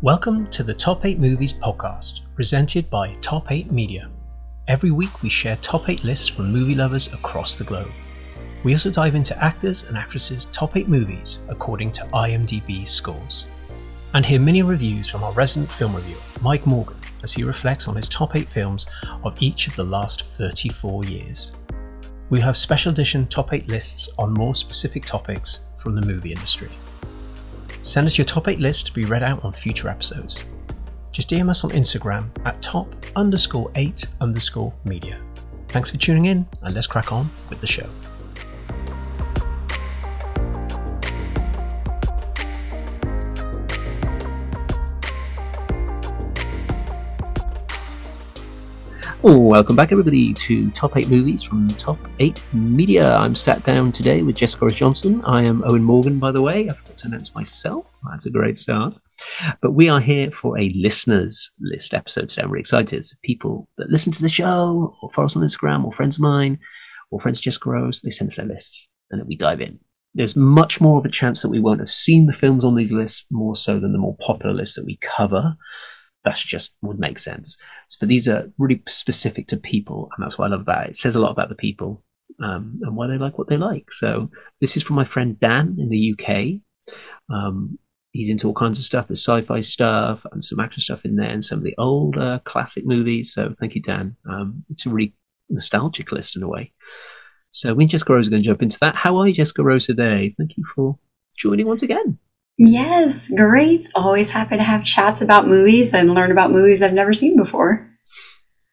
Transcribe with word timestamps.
Welcome 0.00 0.46
to 0.50 0.62
the 0.62 0.74
Top 0.74 1.04
8 1.04 1.18
Movies 1.18 1.52
podcast, 1.52 2.32
presented 2.36 2.88
by 2.88 3.16
Top 3.20 3.50
8 3.50 3.72
Media. 3.72 4.08
Every 4.68 4.92
week 4.92 5.24
we 5.24 5.28
share 5.28 5.56
top 5.56 5.88
8 5.88 6.04
lists 6.04 6.28
from 6.28 6.52
movie 6.52 6.76
lovers 6.76 7.12
across 7.12 7.56
the 7.56 7.64
globe. 7.64 7.90
We 8.62 8.74
also 8.74 8.92
dive 8.92 9.16
into 9.16 9.36
actors 9.42 9.88
and 9.88 9.98
actresses' 9.98 10.44
top 10.52 10.76
8 10.76 10.86
movies 10.86 11.40
according 11.48 11.90
to 11.92 12.04
IMDb 12.14 12.86
scores. 12.86 13.48
And 14.14 14.24
hear 14.24 14.38
mini 14.38 14.62
reviews 14.62 15.10
from 15.10 15.24
our 15.24 15.32
resident 15.32 15.68
film 15.68 15.96
reviewer, 15.96 16.20
Mike 16.42 16.64
Morgan, 16.64 16.98
as 17.24 17.32
he 17.32 17.42
reflects 17.42 17.88
on 17.88 17.96
his 17.96 18.08
top 18.08 18.36
8 18.36 18.46
films 18.46 18.86
of 19.24 19.42
each 19.42 19.66
of 19.66 19.74
the 19.74 19.82
last 19.82 20.22
34 20.22 21.06
years. 21.06 21.56
We 22.30 22.38
have 22.38 22.56
special 22.56 22.92
edition 22.92 23.26
top 23.26 23.52
8 23.52 23.66
lists 23.66 24.10
on 24.16 24.32
more 24.32 24.54
specific 24.54 25.04
topics 25.04 25.62
from 25.76 25.96
the 25.96 26.06
movie 26.06 26.30
industry. 26.30 26.68
Send 27.88 28.06
us 28.06 28.18
your 28.18 28.26
top 28.26 28.48
8 28.48 28.60
list 28.60 28.88
to 28.88 28.92
be 28.92 29.06
read 29.06 29.22
out 29.22 29.42
on 29.42 29.50
future 29.50 29.88
episodes. 29.88 30.44
Just 31.10 31.30
DM 31.30 31.48
us 31.48 31.64
on 31.64 31.70
Instagram 31.70 32.28
at 32.44 32.60
top 32.60 32.94
underscore 33.16 33.70
8 33.76 34.06
underscore 34.20 34.74
media. 34.84 35.22
Thanks 35.68 35.90
for 35.90 35.96
tuning 35.96 36.26
in, 36.26 36.46
and 36.60 36.74
let's 36.74 36.86
crack 36.86 37.14
on 37.14 37.30
with 37.48 37.60
the 37.60 37.66
show. 37.66 37.88
Welcome 49.20 49.74
back, 49.74 49.90
everybody, 49.90 50.32
to 50.32 50.70
Top 50.70 50.96
8 50.96 51.08
Movies 51.08 51.42
from 51.42 51.66
Top 51.70 51.98
8 52.20 52.40
Media. 52.52 53.16
I'm 53.16 53.34
sat 53.34 53.64
down 53.64 53.90
today 53.90 54.22
with 54.22 54.36
Jessica 54.36 54.66
Rose 54.66 54.76
Johnson. 54.76 55.20
I 55.24 55.42
am 55.42 55.64
Owen 55.66 55.82
Morgan, 55.82 56.20
by 56.20 56.30
the 56.30 56.40
way. 56.40 56.70
I 56.70 56.72
forgot 56.72 56.98
to 56.98 57.08
announce 57.08 57.34
myself. 57.34 57.90
That's 58.08 58.26
a 58.26 58.30
great 58.30 58.56
start. 58.56 58.96
But 59.60 59.72
we 59.72 59.88
are 59.88 59.98
here 59.98 60.30
for 60.30 60.56
a 60.56 60.72
listeners 60.76 61.50
list 61.58 61.94
episode 61.94 62.28
today. 62.28 62.42
I'm 62.42 62.52
really 62.52 62.60
excited. 62.60 62.96
It's 62.96 63.12
people 63.24 63.68
that 63.76 63.90
listen 63.90 64.12
to 64.12 64.22
the 64.22 64.28
show, 64.28 64.96
or 65.02 65.10
follow 65.10 65.26
us 65.26 65.34
on 65.34 65.42
Instagram, 65.42 65.84
or 65.84 65.90
friends 65.90 66.14
of 66.14 66.22
mine, 66.22 66.60
or 67.10 67.20
friends 67.20 67.38
of 67.38 67.42
Jessica 67.42 67.70
Rose. 67.70 68.00
They 68.00 68.10
send 68.10 68.30
us 68.30 68.36
their 68.36 68.46
lists, 68.46 68.88
and 69.10 69.20
then 69.20 69.26
we 69.26 69.36
dive 69.36 69.60
in. 69.60 69.80
There's 70.14 70.36
much 70.36 70.80
more 70.80 71.00
of 71.00 71.04
a 71.04 71.10
chance 71.10 71.42
that 71.42 71.50
we 71.50 71.58
won't 71.58 71.80
have 71.80 71.90
seen 71.90 72.26
the 72.26 72.32
films 72.32 72.64
on 72.64 72.76
these 72.76 72.92
lists, 72.92 73.26
more 73.32 73.56
so 73.56 73.80
than 73.80 73.90
the 73.90 73.98
more 73.98 74.16
popular 74.20 74.54
lists 74.54 74.76
that 74.76 74.86
we 74.86 74.96
cover 75.02 75.56
that's 76.24 76.42
just 76.42 76.74
would 76.82 76.98
make 76.98 77.18
sense. 77.18 77.56
But 77.98 78.08
these 78.08 78.28
are 78.28 78.50
really 78.58 78.82
specific 78.88 79.48
to 79.48 79.56
people, 79.56 80.10
and 80.16 80.24
that's 80.24 80.38
what 80.38 80.46
I 80.46 80.50
love 80.50 80.60
about 80.60 80.88
it. 80.88 80.96
Says 80.96 81.14
a 81.14 81.20
lot 81.20 81.30
about 81.30 81.48
the 81.48 81.54
people 81.54 82.02
um, 82.42 82.80
and 82.82 82.96
why 82.96 83.06
they 83.06 83.18
like 83.18 83.38
what 83.38 83.48
they 83.48 83.56
like. 83.56 83.92
So 83.92 84.30
this 84.60 84.76
is 84.76 84.82
from 84.82 84.96
my 84.96 85.04
friend 85.04 85.38
Dan 85.40 85.76
in 85.78 85.88
the 85.88 86.14
UK. 86.14 86.94
Um, 87.32 87.78
he's 88.12 88.30
into 88.30 88.46
all 88.46 88.54
kinds 88.54 88.78
of 88.78 88.84
stuff. 88.84 89.08
There's 89.08 89.24
sci-fi 89.24 89.60
stuff 89.60 90.24
and 90.32 90.44
some 90.44 90.60
action 90.60 90.82
stuff 90.82 91.04
in 91.04 91.16
there, 91.16 91.30
and 91.30 91.44
some 91.44 91.58
of 91.58 91.64
the 91.64 91.74
older 91.78 92.40
classic 92.44 92.84
movies. 92.86 93.32
So 93.32 93.54
thank 93.58 93.74
you, 93.74 93.82
Dan. 93.82 94.16
Um, 94.28 94.64
it's 94.70 94.86
a 94.86 94.90
really 94.90 95.14
nostalgic 95.48 96.12
list 96.12 96.36
in 96.36 96.42
a 96.42 96.48
way. 96.48 96.72
So 97.50 97.74
Jessica 97.74 98.12
Rose 98.12 98.28
are 98.28 98.30
going 98.30 98.42
to 98.42 98.46
jump 98.46 98.62
into 98.62 98.78
that. 98.80 98.94
How 98.94 99.16
are 99.16 99.26
you, 99.26 99.34
Jessica 99.34 99.64
Rose, 99.64 99.86
today? 99.86 100.34
Thank 100.36 100.56
you 100.56 100.64
for 100.74 100.98
joining 101.36 101.66
once 101.66 101.82
again. 101.82 102.18
Yes, 102.58 103.28
great. 103.28 103.88
Always 103.94 104.30
happy 104.30 104.56
to 104.56 104.62
have 104.62 104.84
chats 104.84 105.20
about 105.20 105.46
movies 105.46 105.94
and 105.94 106.12
learn 106.12 106.32
about 106.32 106.50
movies 106.50 106.82
I've 106.82 106.92
never 106.92 107.12
seen 107.12 107.36
before. 107.36 107.88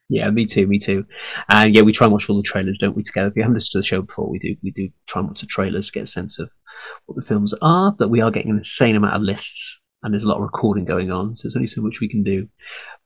Yeah, 0.09 0.29
me 0.31 0.45
too, 0.45 0.67
me 0.67 0.79
too. 0.79 1.05
And 1.49 1.73
yeah, 1.73 1.81
we 1.83 1.93
try 1.93 2.05
and 2.05 2.11
watch 2.13 2.29
all 2.29 2.37
the 2.37 2.43
trailers, 2.43 2.77
don't 2.79 2.95
we, 2.95 3.03
together? 3.03 3.27
If 3.27 3.35
you 3.35 3.43
haven't 3.43 3.55
listened 3.55 3.71
to 3.73 3.77
the 3.79 3.87
show 3.87 4.01
before, 4.01 4.29
we 4.29 4.39
do 4.39 4.55
we 4.63 4.71
do 4.71 4.89
try 5.07 5.19
and 5.19 5.29
watch 5.29 5.41
the 5.41 5.47
trailers, 5.47 5.91
get 5.91 6.03
a 6.03 6.07
sense 6.07 6.39
of 6.39 6.49
what 7.05 7.15
the 7.15 7.25
films 7.25 7.53
are, 7.61 7.95
but 7.97 8.09
we 8.09 8.21
are 8.21 8.31
getting 8.31 8.51
an 8.51 8.57
insane 8.57 8.95
amount 8.95 9.15
of 9.15 9.21
lists 9.21 9.81
and 10.05 10.13
there's 10.13 10.23
a 10.23 10.27
lot 10.27 10.37
of 10.37 10.43
recording 10.43 10.85
going 10.85 11.11
on, 11.11 11.35
so 11.35 11.47
there's 11.47 11.55
only 11.55 11.65
so 11.65 11.81
much 11.81 11.99
we 11.99 12.07
can 12.07 12.21
do. 12.21 12.47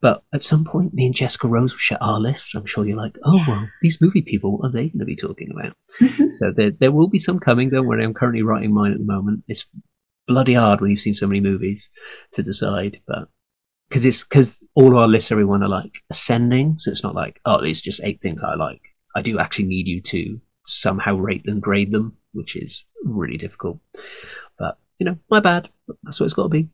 But 0.01 0.21
at 0.33 0.43
some 0.43 0.65
point, 0.65 0.93
me 0.93 1.05
and 1.05 1.15
Jessica 1.15 1.47
Rose 1.47 1.71
will 1.71 1.79
share 1.79 2.03
our 2.03 2.19
lists. 2.19 2.53
I'm 2.55 2.65
sure 2.65 2.85
you're 2.85 2.97
like, 2.97 3.15
oh, 3.23 3.37
yeah. 3.37 3.47
well, 3.47 3.67
these 3.81 4.01
movie 4.01 4.21
people, 4.21 4.57
what 4.57 4.67
are 4.67 4.71
they 4.73 4.89
going 4.89 4.99
to 4.99 5.05
be 5.05 5.15
talking 5.15 5.49
about? 5.49 5.77
Mm-hmm. 6.01 6.29
So 6.31 6.51
there, 6.51 6.71
there 6.77 6.91
will 6.91 7.07
be 7.07 7.17
some 7.17 7.39
coming. 7.39 7.69
Don't 7.69 7.87
worry, 7.87 8.03
I'm 8.03 8.13
currently 8.13 8.41
writing 8.41 8.73
mine 8.73 8.91
at 8.91 8.97
the 8.97 9.05
moment. 9.05 9.43
It's 9.47 9.65
bloody 10.29 10.53
hard 10.53 10.79
when 10.79 10.91
you've 10.91 10.99
seen 10.99 11.15
so 11.15 11.27
many 11.27 11.41
movies 11.41 11.89
to 12.33 12.43
decide, 12.43 13.01
but 13.07 13.27
because 13.89 14.05
it's 14.05 14.23
because 14.23 14.57
all 14.75 14.97
our 14.97 15.07
lists, 15.07 15.31
everyone 15.31 15.63
are 15.63 15.69
like 15.69 16.03
ascending, 16.11 16.77
so 16.77 16.91
it's 16.91 17.03
not 17.03 17.15
like 17.15 17.41
oh, 17.45 17.57
it's 17.63 17.81
just 17.81 17.99
eight 18.03 18.21
things 18.21 18.43
I 18.43 18.55
like. 18.55 18.81
I 19.15 19.23
do 19.23 19.39
actually 19.39 19.65
need 19.65 19.87
you 19.87 20.01
to 20.03 20.39
somehow 20.65 21.15
rate 21.15 21.41
and 21.45 21.61
grade 21.61 21.91
them, 21.91 22.15
which 22.33 22.55
is 22.55 22.85
really 23.03 23.37
difficult. 23.37 23.79
But 24.59 24.77
you 24.99 25.05
know, 25.05 25.17
my 25.29 25.39
bad. 25.39 25.69
That's 26.03 26.19
what 26.19 26.25
it's 26.25 26.35
got 26.35 26.43
to 26.43 26.49
be. 26.49 26.69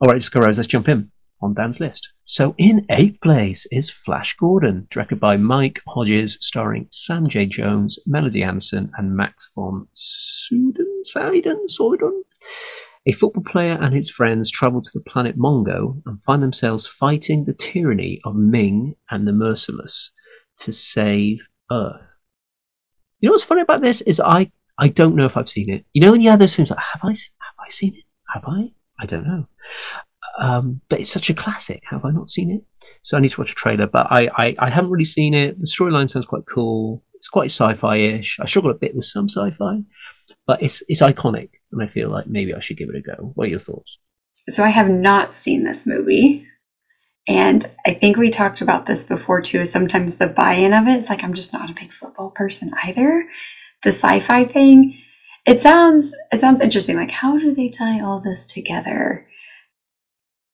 All 0.00 0.08
right, 0.08 0.16
Jessica 0.16 0.40
Rose, 0.40 0.58
let's 0.58 0.68
jump 0.68 0.88
in 0.88 1.10
on 1.42 1.54
Dan's 1.54 1.80
list. 1.80 2.12
So 2.24 2.54
in 2.58 2.84
eighth 2.90 3.20
place 3.22 3.66
is 3.70 3.90
Flash 3.90 4.36
Gordon, 4.36 4.86
directed 4.90 5.18
by 5.18 5.38
Mike 5.38 5.80
Hodges, 5.88 6.36
starring 6.42 6.88
Sam 6.92 7.28
J. 7.28 7.46
Jones, 7.46 7.98
Melody 8.06 8.42
Anderson, 8.42 8.92
and 8.98 9.16
Max 9.16 9.50
von 9.54 9.88
Sydow, 9.94 10.84
Sydow, 11.02 11.58
Sydow, 11.66 12.12
a 13.06 13.12
football 13.12 13.42
player 13.42 13.78
and 13.80 13.94
his 13.94 14.10
friends 14.10 14.50
travel 14.50 14.82
to 14.82 14.90
the 14.92 15.00
planet 15.00 15.38
Mongo 15.38 16.02
and 16.04 16.22
find 16.22 16.42
themselves 16.42 16.86
fighting 16.86 17.44
the 17.44 17.54
tyranny 17.54 18.20
of 18.24 18.36
Ming 18.36 18.94
and 19.10 19.26
the 19.26 19.32
Merciless 19.32 20.12
to 20.58 20.72
save 20.72 21.40
Earth. 21.72 22.18
You 23.20 23.28
know 23.28 23.32
what's 23.32 23.44
funny 23.44 23.62
about 23.62 23.80
this 23.80 24.00
is 24.02 24.20
I 24.20 24.50
I 24.78 24.88
don't 24.88 25.14
know 25.14 25.26
if 25.26 25.36
I've 25.36 25.48
seen 25.48 25.70
it. 25.70 25.84
You 25.92 26.02
know, 26.02 26.14
in 26.14 26.20
the 26.20 26.28
other 26.28 26.46
films, 26.46 26.70
like, 26.70 26.78
have 26.78 27.02
I 27.04 27.08
have 27.08 27.58
I 27.58 27.70
seen 27.70 27.94
it? 27.94 28.04
Have 28.32 28.44
I? 28.46 28.72
I 28.98 29.06
don't 29.06 29.26
know. 29.26 29.46
Um, 30.38 30.80
but 30.88 31.00
it's 31.00 31.10
such 31.10 31.28
a 31.28 31.34
classic. 31.34 31.82
Have 31.90 32.04
I 32.04 32.10
not 32.10 32.30
seen 32.30 32.50
it? 32.50 32.62
So 33.02 33.16
I 33.16 33.20
need 33.20 33.30
to 33.32 33.40
watch 33.40 33.52
a 33.52 33.56
trailer. 33.56 33.86
But 33.86 34.06
I 34.10 34.28
I, 34.36 34.56
I 34.58 34.70
haven't 34.70 34.90
really 34.90 35.04
seen 35.04 35.34
it. 35.34 35.58
The 35.58 35.66
storyline 35.66 36.10
sounds 36.10 36.26
quite 36.26 36.44
cool. 36.52 37.02
It's 37.14 37.28
quite 37.28 37.50
sci-fi-ish. 37.50 38.40
I 38.40 38.46
struggle 38.46 38.70
a 38.70 38.74
bit 38.74 38.96
with 38.96 39.04
some 39.04 39.28
sci-fi, 39.28 39.80
but 40.46 40.62
it's 40.62 40.82
it's 40.88 41.02
iconic, 41.02 41.50
and 41.72 41.82
I 41.82 41.86
feel 41.86 42.10
like 42.10 42.26
maybe 42.26 42.54
I 42.54 42.60
should 42.60 42.76
give 42.76 42.88
it 42.88 42.96
a 42.96 43.00
go. 43.00 43.32
What 43.34 43.46
are 43.46 43.50
your 43.50 43.60
thoughts? 43.60 43.98
So 44.48 44.64
I 44.64 44.68
have 44.68 44.88
not 44.88 45.34
seen 45.34 45.64
this 45.64 45.86
movie. 45.86 46.46
And 47.28 47.66
I 47.86 47.94
think 47.94 48.16
we 48.16 48.30
talked 48.30 48.60
about 48.60 48.86
this 48.86 49.04
before 49.04 49.40
too. 49.40 49.64
Sometimes 49.64 50.16
the 50.16 50.26
buy 50.26 50.54
in 50.54 50.72
of 50.72 50.88
it 50.88 50.96
is 50.96 51.08
like, 51.08 51.22
I'm 51.22 51.34
just 51.34 51.52
not 51.52 51.70
a 51.70 51.74
big 51.74 51.92
football 51.92 52.30
person 52.30 52.72
either. 52.82 53.28
The 53.82 53.90
sci 53.90 54.20
fi 54.20 54.44
thing, 54.44 54.96
it 55.46 55.60
sounds, 55.60 56.12
it 56.32 56.40
sounds 56.40 56.60
interesting. 56.60 56.96
Like, 56.96 57.12
how 57.12 57.38
do 57.38 57.54
they 57.54 57.68
tie 57.68 58.00
all 58.00 58.20
this 58.20 58.44
together? 58.44 59.28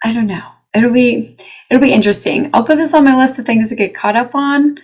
I 0.05 0.13
don't 0.13 0.27
know. 0.27 0.43
It'll 0.75 0.93
be, 0.93 1.37
it'll 1.71 1.81
be 1.81 1.93
interesting. 1.93 2.51
I'll 2.53 2.65
put 2.65 2.77
this 2.77 2.93
on 2.93 3.05
my 3.05 3.17
list 3.17 3.39
of 3.39 3.47
things 3.47 3.71
to 3.71 3.77
get 3.77 3.95
caught 3.95 4.17
up 4.17 4.35
on 4.35 4.79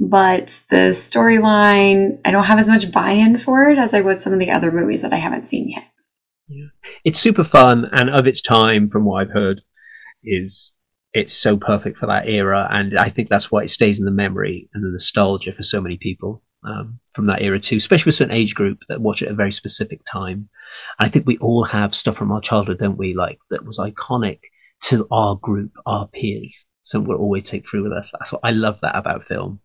but 0.00 0.62
the 0.70 0.92
storyline, 0.92 2.18
I 2.24 2.30
don't 2.30 2.44
have 2.44 2.58
as 2.58 2.68
much 2.68 2.90
buy 2.90 3.10
in 3.12 3.36
for 3.36 3.68
it 3.68 3.78
as 3.78 3.92
I 3.92 4.00
would 4.00 4.22
some 4.22 4.32
of 4.32 4.38
the 4.38 4.50
other 4.50 4.72
movies 4.72 5.02
that 5.02 5.12
I 5.12 5.18
haven't 5.18 5.46
seen 5.46 5.68
yet. 5.68 5.84
Yeah. 6.48 6.68
It's 7.04 7.20
super 7.20 7.44
fun 7.44 7.84
and 7.92 8.08
of 8.08 8.26
its 8.26 8.40
time, 8.40 8.88
from 8.88 9.04
what 9.04 9.20
I've 9.20 9.34
heard, 9.34 9.60
is 10.24 10.74
it's 11.12 11.34
so 11.34 11.58
perfect 11.58 11.98
for 11.98 12.06
that 12.06 12.28
era. 12.28 12.66
And 12.70 12.98
I 12.98 13.10
think 13.10 13.28
that's 13.28 13.52
why 13.52 13.62
it 13.62 13.70
stays 13.70 13.98
in 13.98 14.06
the 14.06 14.10
memory 14.10 14.70
and 14.72 14.82
the 14.82 14.90
nostalgia 14.90 15.52
for 15.52 15.62
so 15.62 15.82
many 15.82 15.98
people 15.98 16.42
um, 16.64 16.98
from 17.12 17.26
that 17.26 17.42
era 17.42 17.60
too, 17.60 17.76
especially 17.76 18.04
for 18.04 18.10
a 18.10 18.12
certain 18.14 18.34
age 18.34 18.54
group 18.54 18.78
that 18.88 19.02
watch 19.02 19.20
it 19.20 19.26
at 19.26 19.32
a 19.32 19.36
very 19.36 19.52
specific 19.52 20.00
time. 20.10 20.48
And 20.98 21.06
I 21.06 21.10
think 21.10 21.26
we 21.26 21.36
all 21.38 21.64
have 21.64 21.94
stuff 21.94 22.16
from 22.16 22.32
our 22.32 22.40
childhood, 22.40 22.78
don't 22.78 22.98
we? 22.98 23.14
Like 23.14 23.38
that 23.50 23.66
was 23.66 23.78
iconic 23.78 24.38
to 24.84 25.06
our 25.10 25.36
group, 25.36 25.72
our 25.84 26.08
peers. 26.08 26.64
So 26.82 27.00
we'll 27.00 27.18
always 27.18 27.44
take 27.44 27.68
through 27.68 27.82
with 27.82 27.92
us. 27.92 28.12
That's 28.12 28.32
what 28.32 28.40
I 28.42 28.52
love 28.52 28.80
that 28.80 28.96
about 28.96 29.26
film 29.26 29.60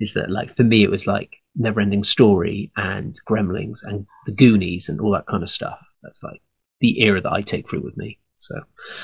is 0.00 0.14
that 0.14 0.30
like 0.30 0.54
for 0.54 0.64
me 0.64 0.82
it 0.82 0.90
was 0.90 1.06
like 1.06 1.36
never 1.54 1.80
ending 1.80 2.04
story 2.04 2.70
and 2.76 3.18
gremlins 3.28 3.80
and 3.82 4.06
the 4.26 4.32
goonies 4.32 4.88
and 4.88 5.00
all 5.00 5.12
that 5.12 5.26
kind 5.26 5.42
of 5.42 5.50
stuff. 5.50 5.78
That's 6.02 6.22
like 6.22 6.40
the 6.80 7.02
era 7.02 7.20
that 7.22 7.32
i 7.32 7.40
take 7.40 7.68
through 7.68 7.80
with 7.80 7.96
me 7.96 8.18
so. 8.38 8.54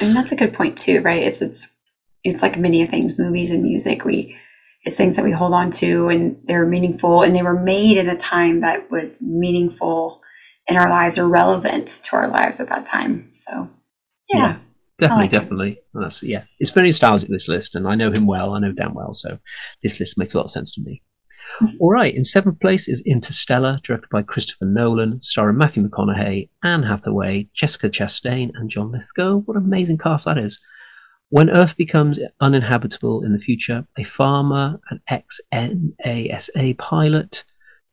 And 0.01 0.15
that's 0.15 0.33
a 0.33 0.37
good 0.37 0.53
point 0.53 0.77
too 0.77 1.01
right? 1.01 1.23
It's 1.23 1.43
it's 1.43 1.69
it's 2.25 2.43
like 2.43 2.59
many 2.59 2.85
things 2.87 3.19
movies 3.19 3.51
and 3.51 3.63
music 3.63 4.05
we 4.05 4.37
it's 4.85 4.97
things 4.97 5.17
that 5.17 5.25
we 5.25 5.33
hold 5.33 5.53
on 5.53 5.71
to 5.71 6.09
and 6.09 6.41
they're 6.45 6.67
meaningful 6.67 7.23
and 7.23 7.35
they 7.35 7.43
were 7.43 7.59
made 7.59 7.97
in 7.97 8.09
a 8.09 8.19
time 8.19 8.61
that 8.61 8.91
was 8.91 9.23
meaningful 9.23 10.21
in 10.67 10.77
our 10.77 10.89
lives 10.89 11.19
or 11.19 11.29
relevant 11.29 11.89
to 12.05 12.17
our 12.17 12.29
lives 12.29 12.61
at 12.61 12.69
that 12.69 12.87
time 12.87 13.29
so. 13.33 13.71
Yeah, 14.29 14.39
yeah 14.39 14.57
definitely, 15.09 15.25
like 15.25 15.31
definitely. 15.31 15.81
That's 15.95 16.23
yeah. 16.23 16.45
It's 16.59 16.71
very 16.71 16.89
nostalgic 16.89 17.29
this 17.29 17.49
list, 17.49 17.77
and 17.77 17.87
I 17.87 17.95
know 17.95 18.11
him 18.11 18.27
well. 18.27 18.55
I 18.55 18.61
know 18.61 18.73
Dan 18.73 18.95
well, 18.95 19.13
so 19.13 19.39
this 19.83 20.01
list 20.01 20.19
makes 20.19 20.35
a 20.35 20.39
lot 20.39 20.45
of 20.45 20.51
sense 20.51 20.73
to 20.73 20.81
me. 20.81 21.03
Mm-hmm. 21.61 21.77
All 21.81 21.93
right, 21.93 22.15
in 22.15 22.25
seventh 22.25 22.61
place 22.61 22.89
is 22.89 23.03
Interstellar, 23.05 23.79
directed 23.83 24.09
by 24.11 24.23
Christopher 24.23 24.65
Nolan, 24.65 25.21
starring 25.21 25.59
Matthew 25.59 25.87
McConaughey, 25.87 26.49
Anne 26.65 26.83
Hathaway, 26.83 27.49
Jessica 27.55 27.91
Chastain, 27.91 28.51
and 28.55 28.71
John 28.71 28.91
Lithgow. 28.91 29.39
What 29.39 29.57
an 29.57 29.65
amazing 29.65 29.99
cast 29.99 30.25
that 30.25 30.39
is! 30.39 30.61
When 31.29 31.51
Earth 31.51 31.77
becomes 31.77 32.19
uninhabitable 32.41 33.25
in 33.25 33.33
the 33.33 33.39
future, 33.39 33.87
a 33.99 34.05
farmer, 34.05 34.81
an 34.91 35.01
ex 35.09 35.41
NASA 35.53 36.79
pilot, 36.79 37.45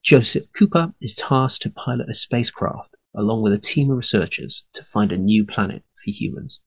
Joseph 0.04 0.46
Cooper, 0.58 0.94
is 1.02 1.16
tasked 1.16 1.62
to 1.64 1.70
pilot 1.70 2.10
a 2.10 2.14
spacecraft 2.14 2.96
along 3.16 3.42
with 3.42 3.54
a 3.54 3.58
team 3.58 3.92
of 3.92 3.98
researchers 3.98 4.64
to 4.74 4.84
find 4.84 5.12
a 5.12 5.18
new 5.18 5.46
planet 5.46 5.84
for 6.04 6.12
humans. 6.12 6.62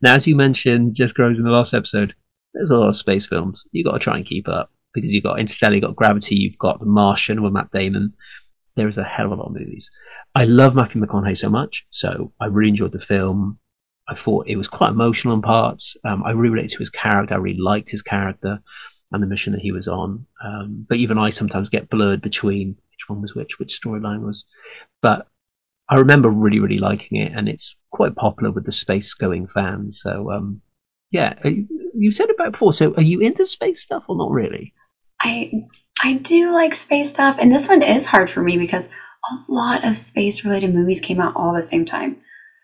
Now, 0.00 0.14
as 0.14 0.26
you 0.26 0.36
mentioned, 0.36 0.94
Jessica 0.94 1.22
Rose 1.22 1.38
in 1.38 1.44
the 1.44 1.50
last 1.50 1.74
episode. 1.74 2.14
There's 2.54 2.70
a 2.70 2.78
lot 2.78 2.88
of 2.88 2.96
space 2.96 3.26
films. 3.26 3.64
You've 3.72 3.86
got 3.86 3.92
to 3.92 3.98
try 3.98 4.16
and 4.16 4.26
keep 4.26 4.48
up 4.48 4.70
because 4.94 5.12
you've 5.12 5.24
got 5.24 5.38
Interstellar, 5.38 5.74
you've 5.74 5.84
got 5.84 5.96
Gravity, 5.96 6.36
you've 6.36 6.58
got 6.58 6.80
The 6.80 6.86
Martian 6.86 7.42
with 7.42 7.52
Matt 7.52 7.70
Damon. 7.70 8.14
There 8.76 8.88
is 8.88 8.98
a 8.98 9.04
hell 9.04 9.26
of 9.26 9.32
a 9.32 9.34
lot 9.34 9.48
of 9.48 9.52
movies. 9.52 9.90
I 10.34 10.44
love 10.44 10.74
Matthew 10.74 11.02
McConaughey 11.02 11.36
so 11.36 11.50
much, 11.50 11.86
so 11.90 12.32
I 12.40 12.46
really 12.46 12.70
enjoyed 12.70 12.92
the 12.92 12.98
film. 12.98 13.58
I 14.08 14.14
thought 14.14 14.48
it 14.48 14.56
was 14.56 14.68
quite 14.68 14.90
emotional 14.90 15.34
in 15.34 15.42
parts. 15.42 15.96
Um, 16.04 16.22
I 16.24 16.30
really 16.30 16.54
related 16.54 16.72
to 16.72 16.78
his 16.78 16.90
character. 16.90 17.34
I 17.34 17.38
really 17.38 17.60
liked 17.60 17.90
his 17.90 18.02
character 18.02 18.60
and 19.12 19.22
the 19.22 19.26
mission 19.26 19.52
that 19.52 19.62
he 19.62 19.72
was 19.72 19.88
on. 19.88 20.26
Um, 20.44 20.86
but 20.88 20.98
even 20.98 21.18
I 21.18 21.30
sometimes 21.30 21.68
get 21.68 21.90
blurred 21.90 22.22
between 22.22 22.76
which 22.90 23.08
one 23.08 23.20
was 23.20 23.34
which, 23.34 23.58
which 23.58 23.80
storyline 23.80 24.20
was. 24.20 24.44
But 25.02 25.26
I 25.90 25.96
remember 25.96 26.28
really, 26.28 26.58
really 26.58 26.78
liking 26.78 27.20
it, 27.20 27.32
and 27.34 27.48
it's 27.48 27.76
quite 27.90 28.14
popular 28.16 28.52
with 28.52 28.64
the 28.64 28.72
space 28.72 29.14
going 29.14 29.46
fans. 29.46 30.00
So, 30.02 30.30
um, 30.30 30.60
yeah, 31.10 31.34
you 31.94 32.12
said 32.12 32.28
about 32.30 32.52
before. 32.52 32.72
So, 32.72 32.94
are 32.94 33.02
you 33.02 33.20
into 33.20 33.46
space 33.46 33.82
stuff 33.82 34.04
or 34.08 34.16
not 34.16 34.30
really? 34.30 34.74
I 35.22 35.52
I 36.04 36.14
do 36.14 36.52
like 36.52 36.74
space 36.74 37.08
stuff, 37.08 37.38
and 37.40 37.50
this 37.50 37.68
one 37.68 37.82
is 37.82 38.06
hard 38.06 38.30
for 38.30 38.42
me 38.42 38.58
because 38.58 38.90
a 39.30 39.52
lot 39.52 39.84
of 39.84 39.96
space 39.96 40.44
related 40.44 40.74
movies 40.74 41.00
came 41.00 41.20
out 41.20 41.36
all 41.36 41.54
the 41.54 41.62
same 41.62 41.84
time. 41.84 42.18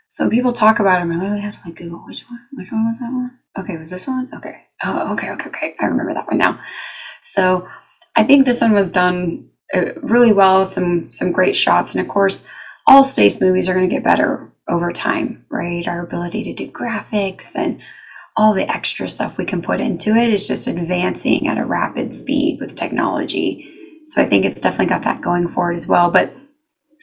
So 0.09 0.25
when 0.25 0.31
people 0.31 0.53
talk 0.53 0.79
about 0.79 1.01
them, 1.01 1.11
I 1.11 1.17
literally 1.17 1.41
have 1.43 1.55
to 1.55 1.61
like 1.65 1.75
Google 1.75 2.05
which 2.07 2.25
one, 2.29 2.39
which 2.53 2.71
one 2.71 2.87
was 2.87 2.99
that 3.01 3.13
one? 3.13 3.37
Okay, 3.59 3.77
was 3.77 3.91
this 3.91 4.07
one? 4.07 4.31
Okay. 4.37 4.63
Oh, 4.85 5.13
okay, 5.15 5.31
okay, 5.31 5.49
okay. 5.49 5.75
I 5.81 5.87
remember 5.87 6.15
that 6.15 6.29
one 6.29 6.39
now. 6.39 6.61
So 7.23 7.69
I 8.15 8.23
think 8.23 8.47
this 8.47 8.61
one 8.61 8.73
was 8.73 8.93
done 8.93 9.49
uh, 9.75 9.95
really 10.03 10.33
well. 10.33 10.65
Some 10.67 11.11
some 11.11 11.33
great 11.33 11.57
shots, 11.57 11.95
and 11.95 12.01
of 12.01 12.09
course, 12.09 12.47
all 12.87 13.05
space 13.05 13.41
movies 13.41 13.69
are 13.69 13.75
going 13.75 13.89
to 13.89 13.95
get 13.95 14.05
better 14.05 14.53
over 14.69 14.93
time, 14.93 15.45
right? 15.51 15.87
Our 15.87 16.03
ability 16.03 16.45
to 16.45 16.55
do 16.55 16.71
graphics 16.71 17.55
and 17.55 17.81
all 18.37 18.53
the 18.53 18.69
extra 18.69 19.09
stuff 19.09 19.39
we 19.39 19.45
can 19.45 19.63
put 19.63 19.81
into 19.81 20.17
it 20.17 20.31
is 20.31 20.49
just 20.49 20.67
advancing 20.67 21.47
at 21.47 21.59
a 21.59 21.65
rapid 21.65 22.15
speed 22.15 22.59
with 22.61 22.75
technology. 22.75 23.71
So 24.07 24.21
I 24.21 24.27
think 24.27 24.45
it's 24.45 24.61
definitely 24.61 24.87
got 24.87 25.03
that 25.03 25.21
going 25.21 25.49
for 25.49 25.71
it 25.71 25.77
as 25.77 25.87
well. 25.87 26.11
But 26.11 26.35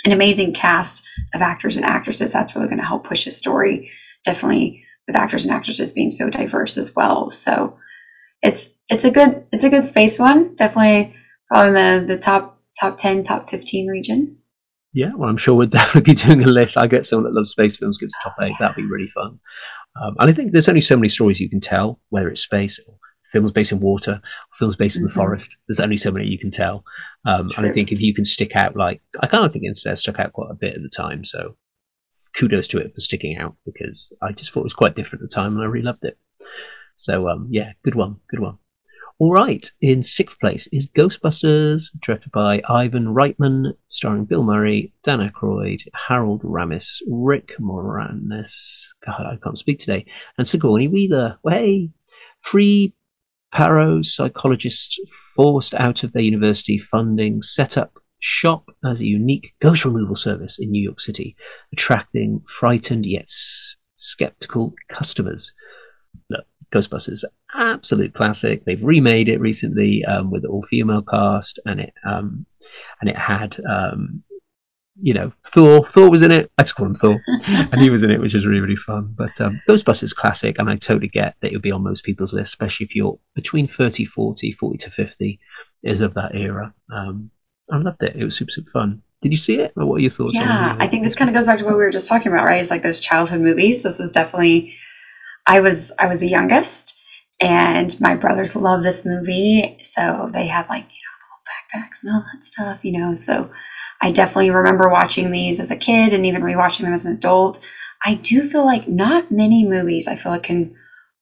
an 0.06 0.12
amazing 0.12 0.54
cast 0.54 1.07
of 1.33 1.42
actors 1.42 1.78
and 1.78 1.86
actresses, 1.86 2.34
that's 2.34 2.56
really 2.56 2.68
going 2.68 2.80
to 2.80 2.86
help 2.86 3.06
push 3.06 3.25
a 3.27 3.31
story. 3.31 3.92
Definitely 4.24 4.84
with 5.07 5.16
actors 5.16 5.45
and 5.45 5.54
actresses 5.54 5.94
being 5.94 6.12
so 6.12 6.30
diverse 6.30 6.77
as 6.77 6.95
well. 6.95 7.31
So 7.31 7.77
it's 8.42 8.69
it's 8.89 9.06
a 9.06 9.12
good 9.12 9.45
it's 9.51 9.63
a 9.63 9.69
good 9.69 9.88
space 9.88 10.19
one. 10.19 10.56
Definitely 10.56 11.16
probably 11.48 11.69
in 11.69 11.74
the, 12.07 12.16
the 12.16 12.19
top 12.19 12.60
top 12.80 12.98
ten, 12.98 13.24
top 13.24 13.50
fifteen 13.50 13.88
region. 13.88 14.38
Yeah, 14.93 15.11
well, 15.15 15.29
I'm 15.29 15.38
sure 15.38 15.55
we'll 15.55 15.67
definitely 15.69 16.13
be 16.13 16.19
doing 16.19 16.43
a 16.43 16.47
list. 16.47 16.77
I 16.77 16.88
get 16.88 17.05
someone 17.05 17.25
that 17.25 17.38
loves 17.38 17.51
space 17.51 17.77
films 17.77 17.97
gives 17.97 18.13
top 18.23 18.35
eight. 18.41 18.55
That'd 18.59 18.75
be 18.75 18.85
really 18.85 19.07
fun. 19.07 19.39
Um, 20.01 20.15
and 20.19 20.29
I 20.29 20.33
think 20.33 20.51
there's 20.51 20.69
only 20.69 20.81
so 20.81 20.95
many 20.95 21.09
stories 21.09 21.39
you 21.39 21.49
can 21.49 21.59
tell, 21.59 21.99
whether 22.09 22.29
it's 22.29 22.41
space 22.41 22.79
or 22.88 22.95
films 23.25 23.51
based 23.51 23.71
in 23.71 23.79
water, 23.79 24.13
or 24.13 24.55
films 24.57 24.75
based 24.75 24.97
mm-hmm. 24.97 25.03
in 25.03 25.05
the 25.05 25.11
mm-hmm. 25.11 25.19
forest. 25.19 25.57
There's 25.67 25.79
only 25.79 25.97
so 25.97 26.11
many 26.11 26.27
you 26.27 26.39
can 26.39 26.51
tell. 26.51 26.83
Um, 27.25 27.49
and 27.57 27.65
I 27.65 27.71
think 27.71 27.91
if 27.91 28.01
you 28.01 28.13
can 28.13 28.25
stick 28.25 28.55
out, 28.55 28.75
like, 28.75 29.01
I 29.19 29.27
kind 29.27 29.45
of 29.45 29.51
think 29.51 29.63
Interstellar 29.63 29.95
stuck 29.95 30.19
out 30.19 30.33
quite 30.33 30.51
a 30.51 30.55
bit 30.55 30.75
at 30.75 30.81
the 30.81 30.89
time. 30.89 31.23
So 31.23 31.55
kudos 32.35 32.67
to 32.69 32.79
it 32.79 32.93
for 32.93 32.99
sticking 32.99 33.38
out 33.38 33.55
because 33.65 34.11
I 34.21 34.31
just 34.31 34.51
thought 34.51 34.61
it 34.61 34.63
was 34.63 34.73
quite 34.73 34.95
different 34.95 35.23
at 35.23 35.29
the 35.29 35.35
time 35.35 35.53
and 35.53 35.61
I 35.61 35.65
really 35.65 35.85
loved 35.85 36.03
it. 36.03 36.17
So, 36.95 37.29
um, 37.29 37.47
yeah, 37.49 37.73
good 37.83 37.95
one, 37.95 38.17
good 38.29 38.39
one. 38.39 38.57
All 39.21 39.31
right, 39.31 39.71
in 39.81 40.01
sixth 40.01 40.39
place 40.39 40.68
is 40.71 40.89
Ghostbusters, 40.89 41.91
directed 42.01 42.31
by 42.31 42.59
Ivan 42.68 43.13
Reitman, 43.13 43.73
starring 43.88 44.25
Bill 44.25 44.41
Murray, 44.41 44.95
Dan 45.03 45.19
Aykroyd, 45.19 45.83
Harold 46.07 46.41
Ramis, 46.41 47.03
Rick 47.07 47.53
Moranis, 47.59 48.88
God, 49.06 49.27
I 49.27 49.38
can't 49.44 49.59
speak 49.59 49.77
today, 49.77 50.07
and 50.39 50.47
Sigourney 50.47 50.88
Weaver. 50.88 51.38
Hey, 51.47 51.91
three 52.44 52.95
parapsychologists 53.53 54.95
forced 55.35 55.75
out 55.75 56.03
of 56.03 56.13
their 56.13 56.24
university 56.24 56.79
funding 56.79 57.44
set 57.44 57.77
up 57.77 58.00
shop 58.17 58.71
as 58.83 59.01
a 59.01 59.06
unique 59.06 59.53
ghost 59.59 59.85
removal 59.85 60.15
service 60.15 60.57
in 60.57 60.71
New 60.71 60.81
York 60.81 61.00
City, 61.00 61.35
attracting 61.71 62.41
frightened 62.47 63.06
yet 63.06 63.29
skeptical 63.97 64.74
customers. 64.89 65.53
Look, 66.31 66.45
Ghostbusters, 66.71 67.23
absolute 67.53 68.13
classic. 68.13 68.65
They've 68.65 68.83
remade 68.83 69.29
it 69.29 69.39
recently 69.39 70.06
um, 70.06 70.31
with 70.31 70.45
all 70.45 70.63
female 70.63 71.01
cast, 71.01 71.59
and 71.65 71.79
it 71.81 71.94
um, 72.06 72.45
and 73.01 73.09
it 73.09 73.18
had 73.18 73.57
um, 73.69 74.23
you 75.01 75.13
know 75.13 75.33
Thor. 75.45 75.88
Thor 75.88 76.09
was 76.09 76.21
in 76.21 76.31
it. 76.31 76.51
I 76.57 76.63
just 76.63 76.75
call 76.75 76.85
him 76.85 76.95
Thor, 76.95 77.21
and 77.47 77.81
he 77.81 77.89
was 77.89 78.03
in 78.03 78.12
it, 78.12 78.21
which 78.21 78.33
was 78.33 78.45
really 78.45 78.62
really 78.62 78.75
fun. 78.75 79.13
But 79.18 79.39
um, 79.41 79.62
Ghostbusters 79.68 80.15
classic, 80.15 80.57
and 80.59 80.69
I 80.69 80.77
totally 80.77 81.09
get 81.09 81.35
that 81.41 81.47
it'll 81.47 81.62
be 81.62 81.71
on 81.71 81.83
most 81.83 82.03
people's 82.03 82.33
list, 82.33 82.53
especially 82.53 82.85
if 82.85 82.95
you're 82.95 83.19
between 83.35 83.67
30, 83.67 84.06
40, 84.06 84.51
40 84.51 84.77
to 84.77 84.89
fifty 84.89 85.39
is 85.83 86.01
of 86.01 86.13
that 86.13 86.35
era. 86.35 86.74
Um, 86.94 87.31
I 87.71 87.77
loved 87.77 88.03
it. 88.03 88.15
It 88.15 88.24
was 88.24 88.35
super 88.35 88.51
super 88.51 88.71
fun. 88.71 89.01
Did 89.21 89.31
you 89.31 89.38
see 89.38 89.59
it? 89.59 89.74
Or 89.75 89.85
what 89.85 89.95
are 89.95 90.01
your 90.01 90.09
thoughts? 90.09 90.33
Yeah, 90.33 90.75
I 90.79 90.88
think 90.88 91.03
this 91.03 91.15
kind 91.15 91.29
of 91.29 91.35
goes 91.35 91.45
back 91.45 91.59
to 91.59 91.65
what 91.65 91.77
we 91.77 91.83
were 91.83 91.91
just 91.91 92.07
talking 92.07 92.31
about, 92.31 92.45
right? 92.45 92.59
It's 92.59 92.71
like 92.71 92.81
those 92.81 93.00
childhood 93.00 93.41
movies. 93.41 93.83
This 93.83 94.00
was 94.00 94.12
definitely 94.12 94.75
I 95.47 95.59
was 95.59 95.91
I 95.99 96.07
was 96.07 96.19
the 96.19 96.29
youngest, 96.29 96.99
and 97.39 97.99
my 97.99 98.15
brothers 98.15 98.55
love 98.55 98.83
this 98.83 99.05
movie, 99.05 99.77
so 99.81 100.29
they 100.33 100.47
had 100.47 100.67
like 100.69 100.85
you 100.85 100.99
know 101.05 101.81
backpacks 101.81 102.03
and 102.03 102.13
all 102.13 102.25
that 102.33 102.45
stuff, 102.45 102.83
you 102.83 102.97
know. 102.97 103.13
So 103.13 103.51
I 104.01 104.11
definitely 104.11 104.51
remember 104.51 104.89
watching 104.89 105.31
these 105.31 105.59
as 105.59 105.71
a 105.71 105.77
kid 105.77 106.13
and 106.13 106.25
even 106.25 106.41
rewatching 106.41 106.81
them 106.81 106.93
as 106.93 107.05
an 107.05 107.13
adult. 107.13 107.59
I 108.05 108.15
do 108.15 108.47
feel 108.47 108.65
like 108.65 108.88
not 108.88 109.31
many 109.31 109.67
movies 109.67 110.07
I 110.07 110.15
feel 110.15 110.31
like 110.31 110.43
can 110.43 110.75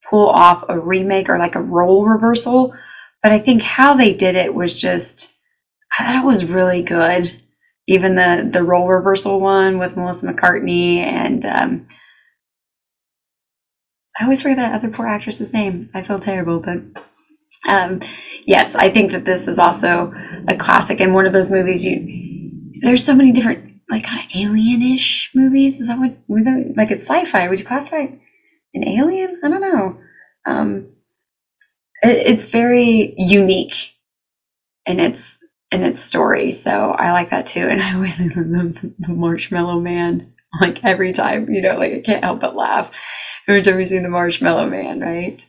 pull 0.10 0.30
off 0.30 0.64
a 0.70 0.80
remake 0.80 1.30
or 1.30 1.38
like 1.38 1.56
a 1.56 1.62
role 1.62 2.06
reversal, 2.06 2.74
but 3.22 3.32
I 3.32 3.40
think 3.40 3.62
how 3.62 3.94
they 3.94 4.14
did 4.14 4.36
it 4.36 4.54
was 4.54 4.80
just 4.80 5.36
I 5.98 6.06
thought 6.06 6.24
it 6.24 6.28
was 6.28 6.46
really 6.46 6.82
good. 6.82 7.42
Even 7.88 8.16
the 8.16 8.48
the 8.52 8.64
role 8.64 8.88
reversal 8.88 9.40
one 9.40 9.80
with 9.80 9.98
Melissa 9.98 10.28
McCarthy 10.28 11.00
and 11.00 11.44
um, 11.46 11.88
I 14.20 14.24
always 14.24 14.42
forget 14.42 14.58
that 14.58 14.74
other 14.74 14.90
poor 14.90 15.08
actress's 15.08 15.54
name. 15.54 15.90
I 15.94 16.02
feel 16.02 16.20
terrible, 16.20 16.60
but 16.60 16.82
um, 17.70 18.02
yes, 18.46 18.76
I 18.76 18.90
think 18.90 19.12
that 19.12 19.26
this 19.26 19.48
is 19.48 19.58
also 19.58 20.14
a 20.48 20.58
classic 20.58 21.00
and 21.00 21.14
one 21.14 21.26
of 21.26 21.34
those 21.34 21.50
movies. 21.50 21.86
You 21.86 22.52
there's 22.82 23.04
so 23.04 23.16
many 23.16 23.32
different 23.32 23.82
like 23.90 24.04
kind 24.04 24.20
of 24.20 24.36
alien-ish 24.36 25.32
movies. 25.34 25.80
Is 25.80 25.88
that 25.88 26.00
what 26.00 26.18
like 26.76 26.92
it's 26.92 27.08
sci-fi? 27.08 27.48
Would 27.48 27.60
you 27.60 27.66
classify 27.66 28.08
an 28.74 28.88
alien? 28.88 29.40
I 29.44 29.50
don't 29.50 29.62
know. 29.62 29.98
Um, 30.46 30.90
it, 32.02 32.28
it's 32.28 32.50
very 32.50 33.14
unique 33.18 33.96
in 34.86 35.00
its 35.00 35.38
in 35.72 35.84
its 35.84 36.02
story, 36.02 36.52
so 36.52 36.92
I 36.92 37.12
like 37.14 37.30
that 37.30 37.46
too. 37.46 37.68
And 37.68 37.82
I 37.82 37.96
always 37.96 38.20
love 38.20 38.34
the, 38.34 38.94
the 39.00 39.14
Marshmallow 39.14 39.80
Man 39.80 40.34
like 40.62 40.84
every 40.84 41.12
time, 41.14 41.50
you 41.50 41.62
know, 41.62 41.78
like 41.78 41.94
I 41.94 42.00
can't 42.00 42.24
help 42.24 42.42
but 42.42 42.56
laugh 42.56 42.98
every 43.48 43.62
time 43.62 43.80
you 43.80 43.86
see 43.86 44.00
the 44.00 44.10
Marshmallow 44.10 44.70
Man, 44.70 45.00
right? 45.00 45.44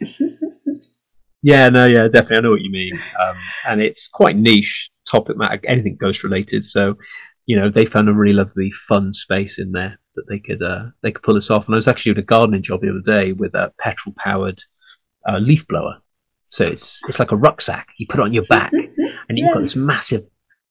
yeah, 1.42 1.69
no, 1.69 1.87
yeah, 1.87 2.09
definitely. 2.09 2.37
I 2.37 2.40
know 2.40 2.50
what 2.50 2.62
you 2.62 2.71
mean. 2.71 3.00
Um, 3.21 3.37
and 3.66 3.80
it's 3.80 4.09
quite 4.09 4.37
niche 4.37 4.90
topic 5.07 5.37
matter, 5.37 5.61
anything 5.66 5.97
ghost 5.99 6.25
related. 6.25 6.64
So, 6.64 6.97
you 7.47 7.57
know, 7.57 7.69
they 7.69 7.85
found 7.85 8.09
a 8.09 8.14
really 8.14 8.35
lovely, 8.35 8.71
fun 8.71 9.12
space 9.12 9.59
in 9.59 9.73
there 9.73 9.99
that 10.14 10.25
they 10.28 10.38
could 10.38 10.62
uh, 10.62 10.87
they 11.02 11.12
could 11.12 11.23
pull 11.23 11.35
this 11.35 11.50
off. 11.50 11.66
And 11.66 11.75
I 11.75 11.76
was 11.76 11.88
actually 11.88 12.14
doing 12.14 12.25
a 12.25 12.26
gardening 12.26 12.62
job 12.62 12.80
the 12.80 12.90
other 12.90 13.00
day 13.00 13.33
with 13.33 13.54
a 13.54 13.73
petrol 13.78 14.14
powered 14.19 14.62
uh, 15.28 15.38
leaf 15.38 15.66
blower. 15.66 15.99
So 16.50 16.66
it's 16.66 17.00
it's 17.09 17.19
like 17.19 17.33
a 17.33 17.37
rucksack. 17.37 17.88
You 17.97 18.07
put 18.09 18.21
it 18.21 18.25
on 18.25 18.33
your 18.33 18.45
back, 18.47 18.73
and 19.28 19.38
you've 19.38 19.52
got 19.52 19.61
this 19.61 19.76
massive 19.76 20.23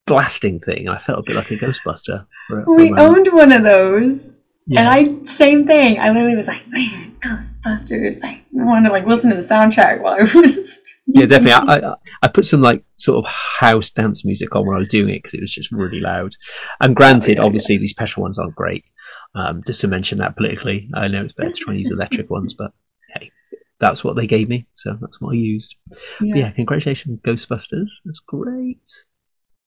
blasting 0.09 0.59
thing. 0.59 0.89
I 0.89 0.97
felt 0.97 1.19
a 1.19 1.23
bit 1.23 1.35
like 1.35 1.51
a 1.51 1.55
Ghostbuster. 1.55 2.25
For, 2.47 2.65
for 2.65 2.75
we 2.75 2.91
owned 2.93 3.27
one 3.31 3.51
of 3.51 3.63
those. 3.63 4.29
Yeah. 4.67 4.81
And 4.81 4.89
I 4.89 5.23
same 5.23 5.65
thing. 5.65 5.99
I 5.99 6.09
literally 6.09 6.35
was 6.35 6.47
like, 6.47 6.67
man, 6.67 7.15
Ghostbusters. 7.21 8.23
I 8.23 8.43
want 8.51 8.85
to 8.85 8.91
like 8.91 9.05
listen 9.05 9.29
to 9.29 9.35
the 9.35 9.41
soundtrack 9.41 10.01
while 10.01 10.15
I 10.15 10.23
was. 10.23 10.79
Yeah, 11.11 11.25
definitely. 11.25 11.53
I, 11.53 11.89
I, 11.89 11.95
I, 12.21 12.27
put 12.27 12.45
some 12.45 12.61
like 12.61 12.83
sort 12.97 13.25
of 13.25 13.31
house 13.31 13.89
dance 13.89 14.23
music 14.23 14.55
on 14.55 14.67
when 14.67 14.75
I 14.75 14.79
was 14.79 14.89
doing 14.89 15.09
it 15.09 15.23
because 15.23 15.33
it 15.33 15.41
was 15.41 15.51
just 15.51 15.71
really 15.71 15.99
loud. 15.99 16.35
And 16.81 16.95
granted, 16.95 17.39
oh, 17.39 17.41
yeah, 17.41 17.45
obviously 17.47 17.75
yeah. 17.75 17.81
these 17.81 17.95
petrol 17.95 18.21
ones 18.21 18.37
aren't 18.37 18.53
great. 18.53 18.85
Um, 19.33 19.63
just 19.65 19.81
to 19.81 19.87
mention 19.87 20.19
that 20.19 20.35
politically, 20.35 20.87
I 20.93 21.07
know 21.07 21.23
it's 21.23 21.33
better 21.33 21.51
to 21.51 21.59
try 21.59 21.73
and 21.73 21.81
use 21.81 21.89
electric 21.89 22.29
ones, 22.37 22.53
but 22.53 22.73
hey, 23.15 23.31
that's 23.79 24.03
what 24.03 24.17
they 24.17 24.27
gave 24.27 24.49
me, 24.49 24.67
so 24.75 24.99
that's 25.01 25.19
what 25.19 25.31
I 25.31 25.37
used. 25.37 25.77
Yeah, 26.21 26.35
yeah 26.35 26.51
congratulations, 26.51 27.19
Ghostbusters. 27.21 27.89
That's 28.05 28.19
great. 28.19 29.05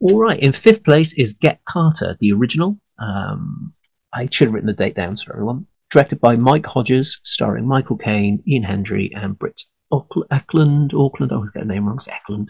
All 0.02 0.18
right, 0.18 0.40
in 0.40 0.50
fifth 0.50 0.82
place 0.82 1.12
is 1.12 1.32
Get 1.32 1.64
Carter, 1.64 2.16
the 2.18 2.32
original. 2.32 2.76
Um, 2.99 3.73
I 4.12 4.28
should 4.28 4.49
have 4.49 4.52
written 4.52 4.66
the 4.66 4.73
date 4.73 4.97
down 4.97 5.16
for 5.16 5.32
everyone. 5.32 5.66
Directed 5.92 6.21
by 6.21 6.35
Mike 6.35 6.66
Hodges, 6.66 7.21
starring 7.23 7.68
Michael 7.68 7.97
Caine, 7.97 8.42
Ian 8.49 8.64
Hendry, 8.64 9.12
and 9.14 9.38
Britt 9.38 9.62
Ekland. 9.92 10.92
Auckland, 10.92 11.30
I 11.30 11.37
always 11.37 11.52
get 11.52 11.61
the 11.61 11.73
name 11.73 11.87
wrong, 11.87 11.99
it's 11.99 12.09
Ekland. 12.09 12.49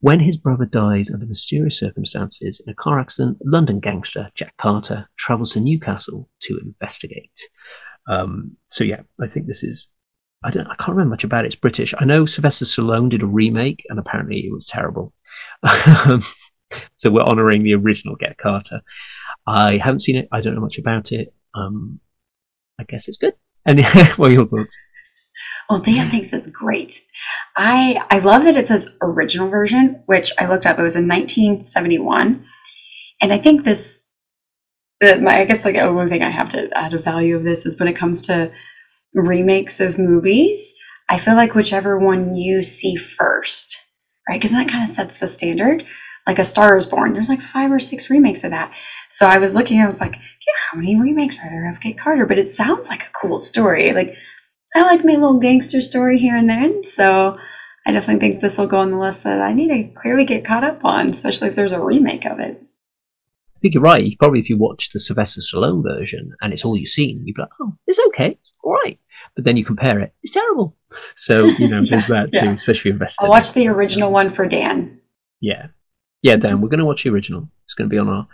When 0.00 0.20
his 0.20 0.38
brother 0.38 0.64
dies 0.64 1.10
under 1.10 1.26
mysterious 1.26 1.78
circumstances 1.78 2.62
in 2.66 2.72
a 2.72 2.74
car 2.74 2.98
accident, 2.98 3.36
London 3.44 3.78
gangster 3.78 4.30
Jack 4.34 4.56
Carter 4.56 5.10
travels 5.18 5.52
to 5.52 5.60
Newcastle 5.60 6.30
to 6.40 6.58
investigate. 6.64 7.38
Um, 8.08 8.56
so 8.68 8.82
yeah, 8.82 9.02
I 9.20 9.26
think 9.26 9.46
this 9.46 9.62
is. 9.62 9.88
I 10.42 10.50
don't. 10.50 10.68
I 10.68 10.74
can't 10.76 10.96
remember 10.96 11.10
much 11.10 11.24
about 11.24 11.44
it. 11.44 11.48
It's 11.48 11.56
British. 11.56 11.92
I 11.98 12.06
know 12.06 12.24
Sylvester 12.24 12.64
Stallone 12.64 13.10
did 13.10 13.22
a 13.22 13.26
remake, 13.26 13.84
and 13.90 13.98
apparently 13.98 14.46
it 14.46 14.52
was 14.52 14.66
terrible. 14.66 15.12
so 16.96 17.10
we're 17.10 17.22
honouring 17.22 17.62
the 17.62 17.74
original 17.74 18.16
Get 18.16 18.38
Carter. 18.38 18.82
I 19.46 19.78
haven't 19.78 20.00
seen 20.00 20.16
it. 20.16 20.28
I 20.32 20.40
don't 20.40 20.54
know 20.54 20.60
much 20.60 20.78
about 20.78 21.12
it. 21.12 21.32
Um, 21.54 22.00
I 22.78 22.84
guess 22.84 23.08
it's 23.08 23.18
good. 23.18 23.34
And 23.64 23.84
what 24.16 24.30
are 24.30 24.34
your 24.34 24.44
thoughts? 24.44 24.76
Well, 25.68 25.80
Dan 25.80 26.10
thinks 26.10 26.32
it's 26.32 26.48
great. 26.48 27.00
I 27.56 28.04
I 28.10 28.18
love 28.18 28.44
that 28.44 28.56
it 28.56 28.68
says 28.68 28.94
original 29.00 29.48
version, 29.48 30.02
which 30.06 30.32
I 30.38 30.46
looked 30.46 30.66
up. 30.66 30.78
It 30.78 30.82
was 30.82 30.94
in 30.94 31.08
1971, 31.08 32.44
and 33.20 33.32
I 33.32 33.38
think 33.38 33.64
this. 33.64 34.02
Uh, 35.04 35.16
my, 35.16 35.40
I 35.40 35.44
guess 35.44 35.64
like 35.64 35.76
oh, 35.76 35.92
one 35.92 36.08
thing 36.08 36.22
I 36.22 36.30
have 36.30 36.48
to 36.50 36.70
add 36.76 36.94
a 36.94 36.98
value 36.98 37.36
of 37.36 37.44
this 37.44 37.66
is 37.66 37.78
when 37.78 37.88
it 37.88 37.96
comes 37.96 38.22
to 38.22 38.52
remakes 39.12 39.80
of 39.80 39.98
movies. 39.98 40.74
I 41.10 41.18
feel 41.18 41.34
like 41.34 41.54
whichever 41.54 41.98
one 41.98 42.36
you 42.36 42.62
see 42.62 42.96
first, 42.96 43.84
right? 44.28 44.40
Because 44.40 44.52
that 44.52 44.68
kind 44.68 44.82
of 44.82 44.88
sets 44.88 45.20
the 45.20 45.28
standard. 45.28 45.84
Like 46.26 46.38
a 46.38 46.44
Star 46.44 46.76
is 46.76 46.86
Born, 46.86 47.12
there's 47.12 47.28
like 47.28 47.42
five 47.42 47.70
or 47.70 47.78
six 47.78 48.10
remakes 48.10 48.42
of 48.42 48.50
that. 48.50 48.76
So 49.10 49.26
I 49.26 49.38
was 49.38 49.54
looking, 49.54 49.80
I 49.80 49.86
was 49.86 50.00
like, 50.00 50.14
yeah, 50.14 50.54
how 50.70 50.78
many 50.78 51.00
remakes 51.00 51.38
are 51.38 51.48
there 51.48 51.70
of 51.70 51.80
Get 51.80 51.98
Carter? 51.98 52.26
But 52.26 52.38
it 52.38 52.50
sounds 52.50 52.88
like 52.88 53.02
a 53.02 53.12
cool 53.20 53.38
story. 53.38 53.92
Like 53.92 54.16
I 54.74 54.82
like 54.82 55.04
my 55.04 55.12
little 55.12 55.38
gangster 55.38 55.80
story 55.80 56.18
here 56.18 56.36
and 56.36 56.50
there. 56.50 56.82
So 56.84 57.38
I 57.86 57.92
definitely 57.92 58.28
think 58.28 58.40
this 58.40 58.58
will 58.58 58.66
go 58.66 58.78
on 58.78 58.90
the 58.90 58.98
list 58.98 59.22
that 59.24 59.40
I 59.40 59.52
need 59.52 59.68
to 59.68 60.00
clearly 60.00 60.24
get 60.24 60.44
caught 60.44 60.64
up 60.64 60.84
on, 60.84 61.08
especially 61.08 61.48
if 61.48 61.54
there's 61.54 61.72
a 61.72 61.80
remake 61.80 62.26
of 62.26 62.40
it. 62.40 62.60
I 63.54 63.58
think 63.58 63.74
you're 63.74 63.82
right. 63.82 64.18
Probably 64.18 64.40
if 64.40 64.50
you 64.50 64.58
watch 64.58 64.90
the 64.90 65.00
Sylvester 65.00 65.40
Stallone 65.40 65.82
version 65.82 66.32
and 66.42 66.52
it's 66.52 66.64
all 66.64 66.76
you've 66.76 66.90
seen, 66.90 67.22
you'd 67.24 67.36
be 67.36 67.42
like, 67.42 67.50
oh, 67.60 67.74
it's 67.86 68.00
okay, 68.08 68.32
it's 68.32 68.52
all 68.62 68.72
right. 68.72 68.98
But 69.34 69.44
then 69.44 69.56
you 69.56 69.64
compare 69.64 70.00
it, 70.00 70.12
it's 70.22 70.32
terrible. 70.32 70.76
So, 71.16 71.46
you 71.46 71.68
know, 71.68 71.82
there's 71.84 72.06
that 72.08 72.32
too, 72.32 72.44
yeah. 72.44 72.52
especially 72.52 72.90
invested. 72.90 73.24
I'll 73.24 73.30
watch 73.30 73.52
the 73.52 73.68
original 73.68 74.10
one 74.10 74.28
for 74.28 74.46
Dan. 74.46 75.00
Yeah. 75.40 75.68
Yeah, 76.26 76.34
Dan, 76.34 76.60
we're 76.60 76.68
going 76.68 76.80
to 76.80 76.84
watch 76.84 77.04
the 77.04 77.10
original. 77.10 77.48
It's 77.66 77.74
going 77.74 77.88
to 77.88 77.94
be 77.94 77.98
on 77.98 78.08
our, 78.08 78.26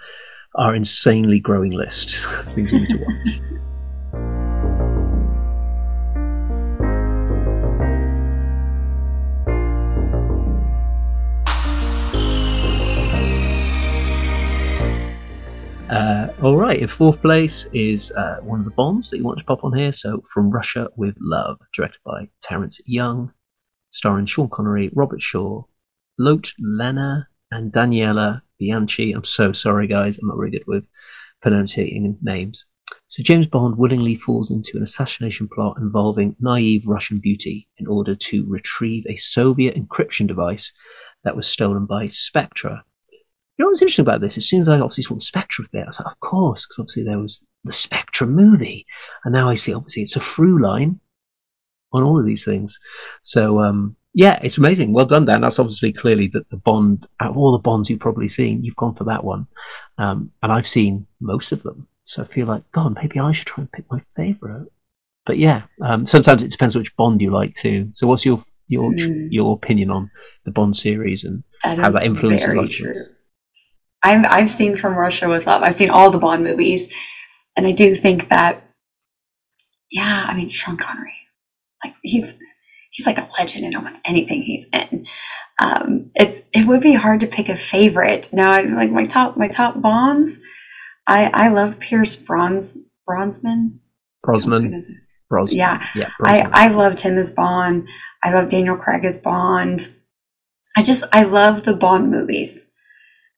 our 0.55 0.75
insanely 0.75 1.39
growing 1.39 1.73
list 1.73 2.25
of 2.25 2.49
things 2.49 2.73
we 2.73 2.79
need 2.81 2.89
to 2.89 2.97
watch. 2.97 3.41
Uh, 15.91 16.33
all 16.43 16.57
right, 16.57 16.81
in 16.81 16.89
fourth 16.89 17.21
place 17.21 17.67
is 17.75 18.13
uh, 18.13 18.39
one 18.41 18.61
of 18.61 18.65
the 18.65 18.71
Bonds 18.71 19.11
that 19.11 19.19
you 19.19 19.25
want 19.25 19.39
to 19.39 19.45
pop 19.45 19.63
on 19.63 19.77
here. 19.77 19.93
So, 19.93 20.23
From 20.33 20.49
Russia 20.49 20.89
with 20.97 21.15
Love, 21.21 21.59
directed 21.75 21.99
by 22.03 22.31
Terence 22.41 22.81
Young, 22.87 23.35
starring 23.91 24.25
Sean 24.25 24.49
Connery, 24.49 24.91
Robert 24.95 25.21
Shaw, 25.21 25.65
Lotte 26.19 26.55
Lenya, 26.59 27.27
and 27.53 27.73
Daniela 27.73 28.43
Bianchi. 28.59 29.13
I'm 29.13 29.25
so 29.25 29.53
sorry, 29.53 29.87
guys. 29.87 30.19
I'm 30.19 30.29
not 30.29 30.37
very 30.37 30.51
good 30.51 30.65
with 30.67 30.85
pronouncing 31.41 32.19
names. 32.23 32.67
So, 33.09 33.23
James 33.23 33.47
Bond 33.47 33.77
willingly 33.77 34.17
falls 34.17 34.51
into 34.51 34.77
an 34.77 34.83
assassination 34.83 35.49
plot 35.49 35.77
involving 35.79 36.37
naive 36.41 36.87
Russian 36.87 37.19
beauty 37.19 37.69
in 37.79 37.87
order 37.87 38.15
to 38.15 38.45
retrieve 38.49 39.05
a 39.07 39.17
Soviet 39.17 39.77
encryption 39.77 40.27
device 40.27 40.73
that 41.25 41.37
was 41.37 41.47
stolen 41.47 41.87
by 41.87 42.09
Spectre 42.09 42.83
you 43.57 43.65
know 43.65 43.69
what's 43.69 43.83
interesting 43.83 44.05
about 44.05 44.21
this? 44.21 44.39
As 44.39 44.49
soon 44.49 44.61
as 44.61 44.69
I 44.69 44.81
obviously 44.81 45.05
saw 45.05 45.15
the 45.15 45.21
Spectre 45.21 45.63
there, 45.73 45.85
I 45.85 45.87
was 45.87 46.01
like, 46.01 46.13
of 46.13 46.21
course, 46.21 46.67
because 46.67 46.79
obviously 46.81 47.05
there 47.05 47.19
was 47.19 47.45
the 47.65 47.73
Spectre 47.73 48.27
movie. 48.27 48.87
And 49.25 49.33
now 49.33 49.49
I 49.49 49.55
see, 49.55 49.75
obviously, 49.75 50.03
it's 50.03 50.17
a 50.17 50.21
through 50.21 50.61
line 50.63 50.99
on 51.93 52.03
all 52.03 52.19
of 52.19 52.25
these 52.25 52.45
things. 52.45 52.79
So, 53.23 53.61
um, 53.61 53.95
yeah, 54.15 54.39
it's 54.43 54.59
amazing. 54.59 54.93
Well 54.93 55.07
done, 55.07 55.25
Dan. 55.25 55.41
That's 55.41 55.59
obviously 55.59 55.93
clearly 55.93 56.29
that 56.29 56.49
the 56.51 56.57
Bond, 56.57 57.07
out 57.21 57.31
of 57.31 57.39
all 57.39 57.53
the 57.53 57.59
Bonds 57.59 57.89
you've 57.89 58.01
probably 58.01 58.29
seen, 58.29 58.63
you've 58.63 58.77
gone 58.77 58.95
for 58.95 59.05
that 59.05 59.25
one. 59.25 59.47
Um, 59.99 60.33
and 60.43 60.53
I've 60.53 60.67
seen 60.67 61.07
most 61.21 61.53
of 61.53 61.63
them. 61.63 61.89
So 62.05 62.23
I 62.23 62.27
feel 62.27 62.47
like, 62.47 62.71
God, 62.73 62.95
maybe 62.95 63.19
I 63.19 63.33
should 63.33 63.47
try 63.47 63.63
and 63.63 63.73
pick 63.73 63.91
my 63.91 64.03
favourite. 64.15 64.67
But 65.25 65.39
yeah, 65.39 65.63
um, 65.81 66.05
sometimes 66.05 66.43
it 66.43 66.51
depends 66.51 66.77
which 66.77 66.97
Bond 66.97 67.23
you 67.23 67.31
like 67.31 67.55
too. 67.55 67.89
So 67.91 68.07
what's 68.07 68.27
your 68.27 68.43
your 68.69 68.91
mm. 68.93 69.29
your 69.31 69.55
opinion 69.55 69.91
on 69.91 70.11
the 70.45 70.51
Bond 70.51 70.77
series 70.77 71.25
and 71.25 71.45
that 71.63 71.79
how 71.79 71.91
that 71.91 72.05
influences 72.05 72.53
true. 72.75 72.95
I've 74.03 74.25
I've 74.27 74.51
seen 74.51 74.77
From 74.77 74.95
Russia 74.95 75.29
with 75.29 75.47
Love. 75.47 75.63
I've 75.63 75.75
seen 75.77 75.91
all 75.91 76.11
the 76.11 76.19
Bond 76.19 76.43
movies, 76.43 76.93
and 77.57 77.67
I 77.67 77.73
do 77.73 77.95
think 77.95 78.29
that, 78.29 78.65
yeah, 79.91 80.27
I 80.29 80.35
mean 80.35 80.51
Sean 80.51 80.77
Connery, 80.77 81.15
like 81.85 81.95
he's 82.03 82.35
he's 82.93 83.07
like 83.07 83.19
a 83.19 83.29
legend 83.39 83.65
in 83.65 83.75
almost 83.75 83.99
anything 84.05 84.43
he's 84.43 84.69
in. 84.73 85.05
Um, 85.59 86.11
it 86.15 86.47
it 86.53 86.67
would 86.67 86.81
be 86.81 86.95
hard 86.95 87.21
to 87.21 87.27
pick 87.27 87.49
a 87.49 87.57
favorite. 87.57 88.29
Now, 88.33 88.53
I, 88.53 88.63
like 88.63 88.91
my 88.91 89.07
top 89.07 89.37
my 89.37 89.49
top 89.49 89.81
Bonds, 89.81 90.41
I 91.07 91.27
I 91.27 91.49
love 91.49 91.81
Pierce 91.81 92.15
Bronze 92.15 92.79
Brosnan. 93.07 93.81
Brosnan. 94.23 94.79
Brosnan. 95.29 95.59
Yeah, 95.59 95.87
yeah 95.95 96.11
Brosnan. 96.19 96.53
I 96.53 96.67
I 96.67 96.69
loved 96.69 97.01
him 97.01 97.19
as 97.19 97.33
Bond. 97.33 97.89
I 98.23 98.33
love 98.33 98.49
Daniel 98.49 98.77
Craig 98.77 99.05
as 99.05 99.19
Bond. 99.19 99.89
I 100.77 100.83
just 100.83 101.05
I 101.13 101.25
love 101.25 101.65
the 101.65 101.75
Bond 101.75 102.11
movies. 102.11 102.67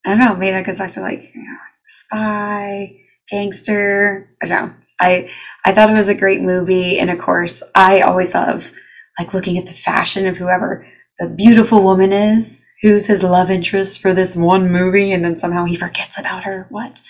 I 0.07 0.11
don't 0.11 0.19
know, 0.19 0.37
maybe 0.37 0.53
that 0.53 0.67
goes 0.67 0.79
back 0.79 0.93
to 0.93 1.01
like 1.01 1.35
you 1.35 1.43
know, 1.43 1.57
spy, 1.89 2.97
gangster. 3.31 4.31
I 4.43 4.47
don't 4.47 4.67
know. 4.67 4.75
I 5.01 5.31
I 5.65 5.73
thought 5.73 5.91
it 5.91 5.95
was 5.95 6.09
a 6.09 6.15
great 6.15 6.43
movie, 6.43 6.99
and 6.99 7.11
of 7.11 7.19
course, 7.19 7.63
I 7.75 8.01
always 8.03 8.35
love 8.35 8.73
like 9.19 9.35
looking 9.35 9.59
at 9.59 9.67
the 9.67 9.73
fashion 9.73 10.27
of 10.27 10.37
whoever 10.37 10.87
the 11.19 11.29
beautiful 11.29 11.83
woman 11.83 12.13
is, 12.13 12.65
who's 12.83 13.07
his 13.07 13.23
love 13.23 13.51
interest 13.51 14.01
for 14.01 14.13
this 14.13 14.37
one 14.37 14.71
movie, 14.71 15.13
and 15.13 15.25
then 15.25 15.39
somehow 15.39 15.65
he 15.65 15.77
forgets 15.77 16.19
about 16.19 16.45
her. 16.45 16.67
What? 16.71 17.03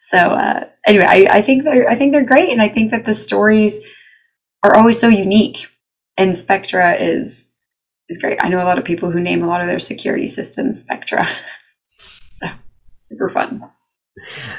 So 0.00 0.18
uh, 0.18 0.64
anyway, 0.86 1.06
I, 1.08 1.38
I 1.38 1.42
think 1.42 1.64
they're 1.64 1.88
I 1.88 1.94
think 1.96 2.12
they're 2.12 2.24
great, 2.24 2.50
and 2.50 2.62
I 2.62 2.68
think 2.68 2.90
that 2.90 3.04
the 3.04 3.14
stories 3.14 3.86
are 4.62 4.74
always 4.74 4.98
so 4.98 5.08
unique. 5.08 5.66
And 6.18 6.36
Spectra 6.36 6.94
is 6.94 7.44
is 8.08 8.18
great. 8.18 8.38
I 8.40 8.48
know 8.48 8.62
a 8.62 8.64
lot 8.64 8.78
of 8.78 8.84
people 8.84 9.10
who 9.10 9.20
name 9.20 9.42
a 9.42 9.46
lot 9.46 9.60
of 9.60 9.66
their 9.66 9.78
security 9.78 10.26
systems 10.26 10.80
Spectra. 10.80 11.26
So 12.38 12.48
super 12.98 13.30
fun. 13.30 13.62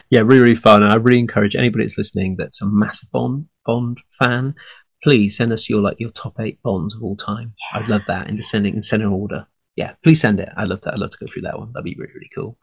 Yeah, 0.10 0.22
really, 0.22 0.42
really 0.42 0.56
fun. 0.56 0.82
And 0.82 0.92
I 0.92 0.96
really 0.96 1.20
encourage 1.20 1.56
anybody 1.56 1.84
that's 1.84 1.98
listening 1.98 2.36
that's 2.40 2.60
a 2.60 2.66
massive 2.66 3.12
Bond 3.12 3.46
Bond 3.68 4.00
fan, 4.18 4.56
please 5.04 5.38
send 5.38 5.52
us 5.52 5.70
your 5.70 5.82
like 5.82 6.00
your 6.00 6.12
top 6.12 6.40
eight 6.40 6.62
Bonds 6.64 6.96
of 6.96 7.04
all 7.04 7.16
time. 7.16 7.54
Yeah. 7.74 7.80
I'd 7.80 7.90
love 7.90 8.02
that 8.08 8.30
in 8.30 8.36
descending 8.36 8.76
in 8.76 8.84
center 8.84 9.10
order. 9.10 9.48
Yeah, 9.76 9.94
please 10.04 10.20
send 10.20 10.40
it. 10.40 10.50
I'd 10.58 10.68
love 10.68 10.82
to. 10.82 10.94
I'd 10.94 11.00
love 11.00 11.12
to 11.12 11.18
go 11.20 11.28
through 11.32 11.44
that 11.44 11.58
one. 11.58 11.72
That'd 11.74 11.86
be 11.86 11.96
really, 11.98 12.14
really 12.14 12.30
cool. 12.34 12.58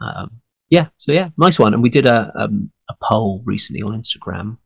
Um, 0.00 0.40
yeah, 0.70 0.88
so 0.98 1.12
yeah, 1.12 1.30
nice 1.38 1.58
one. 1.58 1.72
And 1.72 1.82
we 1.82 1.88
did 1.88 2.06
a 2.06 2.32
um, 2.38 2.70
a 2.90 2.94
poll 3.02 3.42
recently 3.44 3.82
on 3.82 4.00
Instagram, 4.00 4.58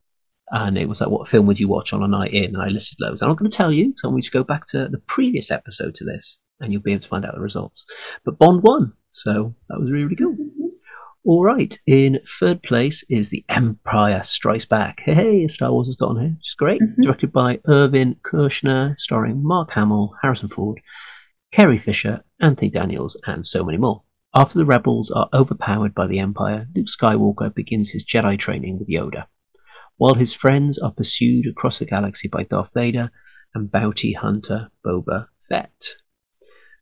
and 0.51 0.77
it 0.77 0.89
was 0.89 1.01
like, 1.01 1.09
"What 1.09 1.27
film 1.27 1.45
would 1.47 1.59
you 1.59 1.67
watch 1.67 1.93
on 1.93 2.03
a 2.03 2.07
night 2.07 2.33
in?" 2.33 2.55
And 2.55 2.61
I 2.61 2.67
listed 2.67 2.99
loads. 2.99 3.21
I'm 3.21 3.29
not 3.29 3.37
going 3.37 3.49
to 3.49 3.55
tell 3.55 3.71
you, 3.71 3.93
so 3.97 4.07
I 4.07 4.11
want 4.11 4.25
you 4.25 4.29
to 4.29 4.37
go 4.37 4.43
back 4.43 4.65
to 4.67 4.89
the 4.89 5.01
previous 5.07 5.51
episode 5.51 5.95
to 5.95 6.05
this, 6.05 6.39
and 6.59 6.73
you'll 6.73 6.81
be 6.81 6.93
able 6.93 7.03
to 7.03 7.07
find 7.07 7.25
out 7.25 7.35
the 7.35 7.41
results. 7.41 7.85
But 8.25 8.39
Bond 8.39 8.63
won, 8.63 8.93
so 9.11 9.55
that 9.69 9.79
was 9.79 9.91
really, 9.91 10.05
really 10.05 10.15
cool. 10.15 10.35
All 11.25 11.41
right, 11.41 11.79
in 11.87 12.19
third 12.37 12.63
place 12.63 13.05
is 13.09 13.29
The 13.29 13.45
Empire 13.47 14.23
Strikes 14.25 14.65
Back. 14.65 14.99
Hey, 15.05 15.47
Star 15.47 15.71
Wars 15.71 15.87
has 15.87 15.95
got 15.95 16.09
on 16.09 16.19
here. 16.19 16.35
It's 16.37 16.53
great. 16.53 16.81
Mm-hmm. 16.81 17.01
Directed 17.01 17.31
by 17.31 17.61
Irvin 17.65 18.17
Kershner, 18.25 18.99
starring 18.99 19.41
Mark 19.41 19.71
Hamill, 19.71 20.15
Harrison 20.21 20.49
Ford, 20.49 20.81
Carrie 21.53 21.77
Fisher, 21.77 22.25
Anthony 22.41 22.69
Daniels, 22.69 23.17
and 23.25 23.45
so 23.45 23.63
many 23.63 23.77
more. 23.77 24.03
After 24.35 24.59
the 24.59 24.65
rebels 24.65 25.11
are 25.11 25.29
overpowered 25.33 25.95
by 25.95 26.07
the 26.07 26.19
Empire, 26.19 26.67
Luke 26.75 26.87
Skywalker 26.87 27.55
begins 27.55 27.91
his 27.91 28.03
Jedi 28.03 28.37
training 28.37 28.77
with 28.77 28.89
Yoda, 28.89 29.27
while 29.95 30.15
his 30.15 30.33
friends 30.33 30.77
are 30.77 30.91
pursued 30.91 31.45
across 31.47 31.79
the 31.79 31.85
galaxy 31.85 32.27
by 32.27 32.43
Darth 32.43 32.71
Vader 32.73 33.11
and 33.55 33.71
bounty 33.71 34.11
hunter 34.11 34.71
Boba 34.85 35.27
Fett. 35.47 35.71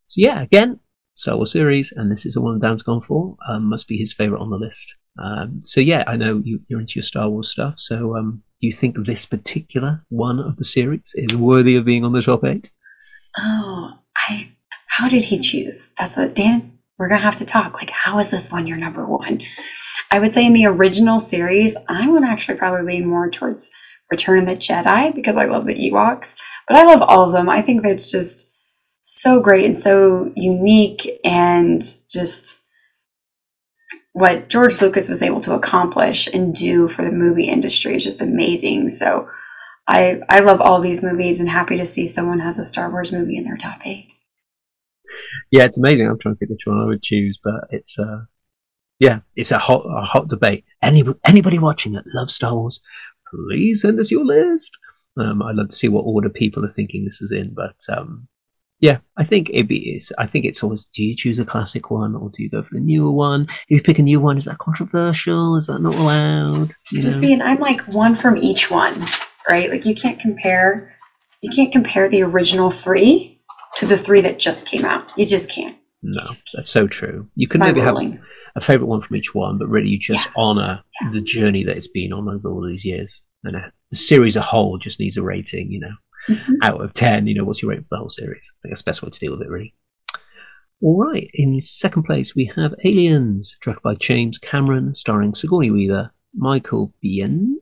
So 0.08 0.16
yeah, 0.18 0.42
again, 0.42 0.80
Star 1.22 1.36
Wars 1.38 1.52
series, 1.52 1.92
and 1.92 2.12
this 2.12 2.26
is 2.26 2.34
the 2.34 2.42
one 2.42 2.60
Dan's 2.60 2.82
gone 2.82 3.02
for. 3.02 3.36
Um, 3.48 3.70
must 3.70 3.88
be 3.88 3.98
his 3.98 4.12
favorite 4.12 4.42
on 4.42 4.50
the 4.50 4.58
list. 4.58 4.98
Um, 5.22 5.62
so 5.64 5.80
yeah, 5.80 6.04
I 6.08 6.16
know 6.16 6.42
you, 6.44 6.60
are 6.74 6.80
into 6.80 6.96
your 6.96 7.04
Star 7.04 7.30
Wars 7.30 7.50
stuff. 7.50 7.76
So 7.78 8.18
um, 8.18 8.42
you 8.60 8.72
think 8.72 8.96
this 9.06 9.26
particular 9.26 10.04
one 10.10 10.40
of 10.40 10.58
the 10.58 10.64
series 10.64 11.14
is 11.16 11.36
worthy 11.36 11.76
of 11.76 11.86
being 11.86 12.04
on 12.04 12.14
the 12.14 12.22
top 12.22 12.44
eight? 12.44 12.72
Oh, 13.38 13.92
I. 14.28 14.52
How 14.88 15.08
did 15.08 15.24
he 15.24 15.40
choose? 15.40 15.90
That's 15.98 16.18
what 16.18 16.36
Dan. 16.36 16.80
We're 16.98 17.08
gonna 17.08 17.22
have 17.22 17.38
to 17.38 17.46
talk. 17.46 17.76
Like, 17.76 17.92
how 17.92 18.20
is 18.20 18.30
this 18.30 18.52
one 18.52 18.68
your 18.68 18.78
number 18.78 19.06
one? 19.06 19.42
I 20.12 20.20
would 20.20 20.34
say 20.34 20.46
in 20.46 20.54
the 20.54 20.66
original 20.66 21.20
series, 21.20 21.78
I 21.88 22.10
would 22.10 22.24
actually 22.24 22.58
probably 22.58 22.94
lean 22.94 23.08
more 23.08 23.30
towards 23.30 23.72
Return 24.12 24.40
of 24.40 24.48
the 24.48 24.56
Jedi 24.56 25.16
because 25.16 25.38
I 25.38 25.46
love 25.46 25.66
the 25.66 25.74
Ewoks. 25.74 26.36
But 26.68 26.78
I 26.78 26.84
love 26.84 27.02
all 27.02 27.26
of 27.26 27.32
them. 27.32 27.50
I 27.50 27.62
think 27.62 27.84
that's 27.84 28.12
just 28.12 28.51
so 29.04 29.40
great 29.40 29.66
and 29.66 29.78
so 29.78 30.32
unique 30.36 31.20
and 31.24 31.84
just 32.10 32.62
what 34.14 34.50
George 34.50 34.82
Lucas 34.82 35.10
was 35.10 35.22
able 35.22 35.42
to 35.42 35.54
accomplish 35.54 36.28
and 36.28 36.54
do 36.54 36.88
for 36.88 37.04
the 37.04 37.12
movie 37.12 37.48
industry 37.48 37.96
is 37.96 38.04
just 38.04 38.22
amazing. 38.22 38.90
So 38.90 39.30
I 39.88 40.20
I 40.30 40.40
love 40.40 40.62
all 40.62 40.82
these 40.82 41.04
movies 41.04 41.40
and 41.40 41.50
happy 41.50 41.78
to 41.78 41.86
see 41.86 42.06
someone 42.06 42.40
has 42.40 42.60
a 42.60 42.66
Star 42.66 42.90
Wars 42.92 43.12
movie 43.12 43.38
in 43.38 43.46
their 43.46 43.58
top 43.58 43.80
eight. 43.86 44.14
Yeah, 45.52 45.64
it's 45.64 45.78
amazing. 45.78 46.08
I'm 46.08 46.20
trying 46.20 46.36
to 46.36 46.40
think 46.40 46.52
which 46.52 46.66
one 46.66 46.80
I 46.80 46.86
would 46.86 47.02
choose, 47.02 47.40
but 47.44 47.68
it's 47.70 47.98
uh 47.98 48.26
yeah, 49.00 49.22
it's 49.36 49.52
a 49.52 49.58
hot 49.58 49.84
a 49.86 50.06
hot 50.06 50.28
debate. 50.28 50.66
Any 50.82 51.04
anybody 51.26 51.58
watching 51.58 51.94
that 51.94 52.06
loves 52.14 52.36
Star 52.36 52.54
Wars, 52.56 52.82
please 53.30 53.82
send 53.82 54.00
us 54.00 54.12
your 54.12 54.26
list. 54.26 54.78
Um, 55.18 55.42
I'd 55.42 55.56
love 55.56 55.70
to 55.70 55.76
see 55.76 55.90
what 55.90 56.04
order 56.04 56.30
people 56.30 56.64
are 56.64 56.70
thinking 56.70 57.04
this 57.04 57.22
is 57.22 57.32
in, 57.32 57.54
but 57.54 57.76
um, 57.90 58.30
yeah, 58.82 58.98
I 59.16 59.24
think 59.24 59.52
it 59.54 59.68
be. 59.68 60.02
I 60.18 60.26
think 60.26 60.44
it's 60.44 60.64
always. 60.64 60.86
Do 60.88 61.04
you 61.04 61.16
choose 61.16 61.38
a 61.38 61.46
classic 61.46 61.92
one 61.92 62.16
or 62.16 62.32
do 62.32 62.42
you 62.42 62.50
go 62.50 62.64
for 62.64 62.74
the 62.74 62.80
newer 62.80 63.12
one? 63.12 63.44
If 63.44 63.70
you 63.70 63.82
pick 63.82 64.00
a 64.00 64.02
new 64.02 64.20
one, 64.20 64.38
is 64.38 64.46
that 64.46 64.58
controversial? 64.58 65.56
Is 65.56 65.68
that 65.68 65.80
not 65.80 65.94
allowed? 65.94 66.74
You 66.92 67.04
know? 67.04 67.22
See, 67.22 67.32
and 67.32 67.44
I'm 67.44 67.60
like 67.60 67.82
one 67.82 68.16
from 68.16 68.38
each 68.38 68.72
one, 68.72 68.96
right? 69.48 69.70
Like 69.70 69.86
you 69.86 69.94
can't 69.94 70.20
compare. 70.20 70.96
You 71.44 71.52
can't 71.52 71.72
compare 71.72 72.10
the 72.10 72.24
original 72.24 72.72
three 72.72 73.40
to 73.78 73.86
the 73.86 73.98
three 73.98 74.22
that 74.22 74.40
just 74.40 74.66
came 74.66 74.84
out. 74.84 75.16
You 75.16 75.26
just 75.26 75.52
can't. 75.52 75.78
No, 76.02 76.20
just 76.20 76.48
can't. 76.48 76.62
that's 76.62 76.72
so 76.72 76.88
true. 76.88 77.30
You 77.36 77.44
it's 77.44 77.52
can 77.52 77.62
maybe 77.62 77.82
have 77.82 77.96
a 78.56 78.62
favorite 78.62 78.88
one 78.88 79.02
from 79.02 79.16
each 79.16 79.36
one, 79.36 79.60
but 79.60 79.70
really 79.70 79.90
you 79.90 80.00
just 80.00 80.26
yeah. 80.26 80.34
honor 80.36 80.84
yeah. 81.02 81.12
the 81.12 81.22
journey 81.22 81.64
that 81.66 81.78
it's 81.78 81.88
been 81.88 82.14
on 82.14 82.28
over 82.28 82.50
all 82.50 82.68
these 82.68 82.84
years. 82.84 83.22
And 83.44 83.56
uh, 83.56 83.70
the 83.92 83.98
series 83.98 84.38
as 84.38 84.42
a 84.42 84.46
whole 84.46 84.80
just 84.80 85.00
needs 85.00 85.18
a 85.18 85.24
rating, 85.24 85.72
you 85.72 85.80
know 85.80 85.94
mm-hmm. 86.32 86.54
out 86.64 86.82
of 86.82 86.94
10. 86.94 87.28
You 87.28 87.36
know, 87.36 87.44
what's 87.44 87.62
your 87.62 87.72
rate 87.72 87.82
for 87.82 87.88
the 87.92 87.98
whole 87.98 88.10
series? 88.10 88.52
I 88.64 88.68
think 88.68 88.78
the 88.78 88.84
best 88.86 89.02
way 89.02 89.10
to 89.10 89.20
deal 89.20 89.32
with 89.32 89.42
it, 89.42 89.50
really. 89.50 89.74
All 90.82 91.00
right, 91.00 91.30
in 91.34 91.60
second 91.60 92.04
place, 92.04 92.36
we 92.36 92.52
have 92.56 92.74
Aliens, 92.84 93.56
directed 93.62 93.84
by 93.84 93.96
James 93.96 94.40
Cameron, 94.40 94.96
starring 94.96 95.36
Sigourney 95.36 95.70
Weaver, 95.70 96.12
Michael 96.34 96.92
Biehn, 97.04 97.54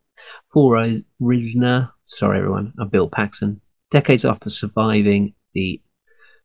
Paul 0.52 1.02
Risner, 1.20 1.90
sorry 2.06 2.38
everyone, 2.38 2.72
and 2.78 2.90
Bill 2.90 3.10
Paxton. 3.10 3.60
Decades 3.90 4.24
after 4.24 4.48
surviving 4.48 5.34
the 5.52 5.82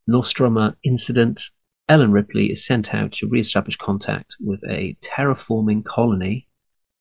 Nostromo 0.05 0.73
incident, 0.83 1.43
Ellen 1.87 2.11
Ripley 2.11 2.47
is 2.47 2.65
sent 2.65 2.93
out 2.93 3.13
to 3.13 3.29
re-establish 3.29 3.77
contact 3.77 4.35
with 4.41 4.59
a 4.69 4.97
terraforming 5.01 5.85
colony, 5.85 6.49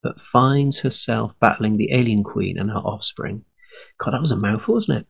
but 0.02 0.20
finds 0.20 0.80
herself 0.80 1.32
battling 1.40 1.78
the 1.78 1.92
alien 1.92 2.22
queen 2.22 2.58
and 2.58 2.70
her 2.70 2.78
offspring 2.78 3.44
God, 3.98 4.12
that 4.12 4.20
was 4.20 4.32
a 4.32 4.36
mouthful, 4.36 4.74
wasn't 4.74 5.00
it? 5.00 5.06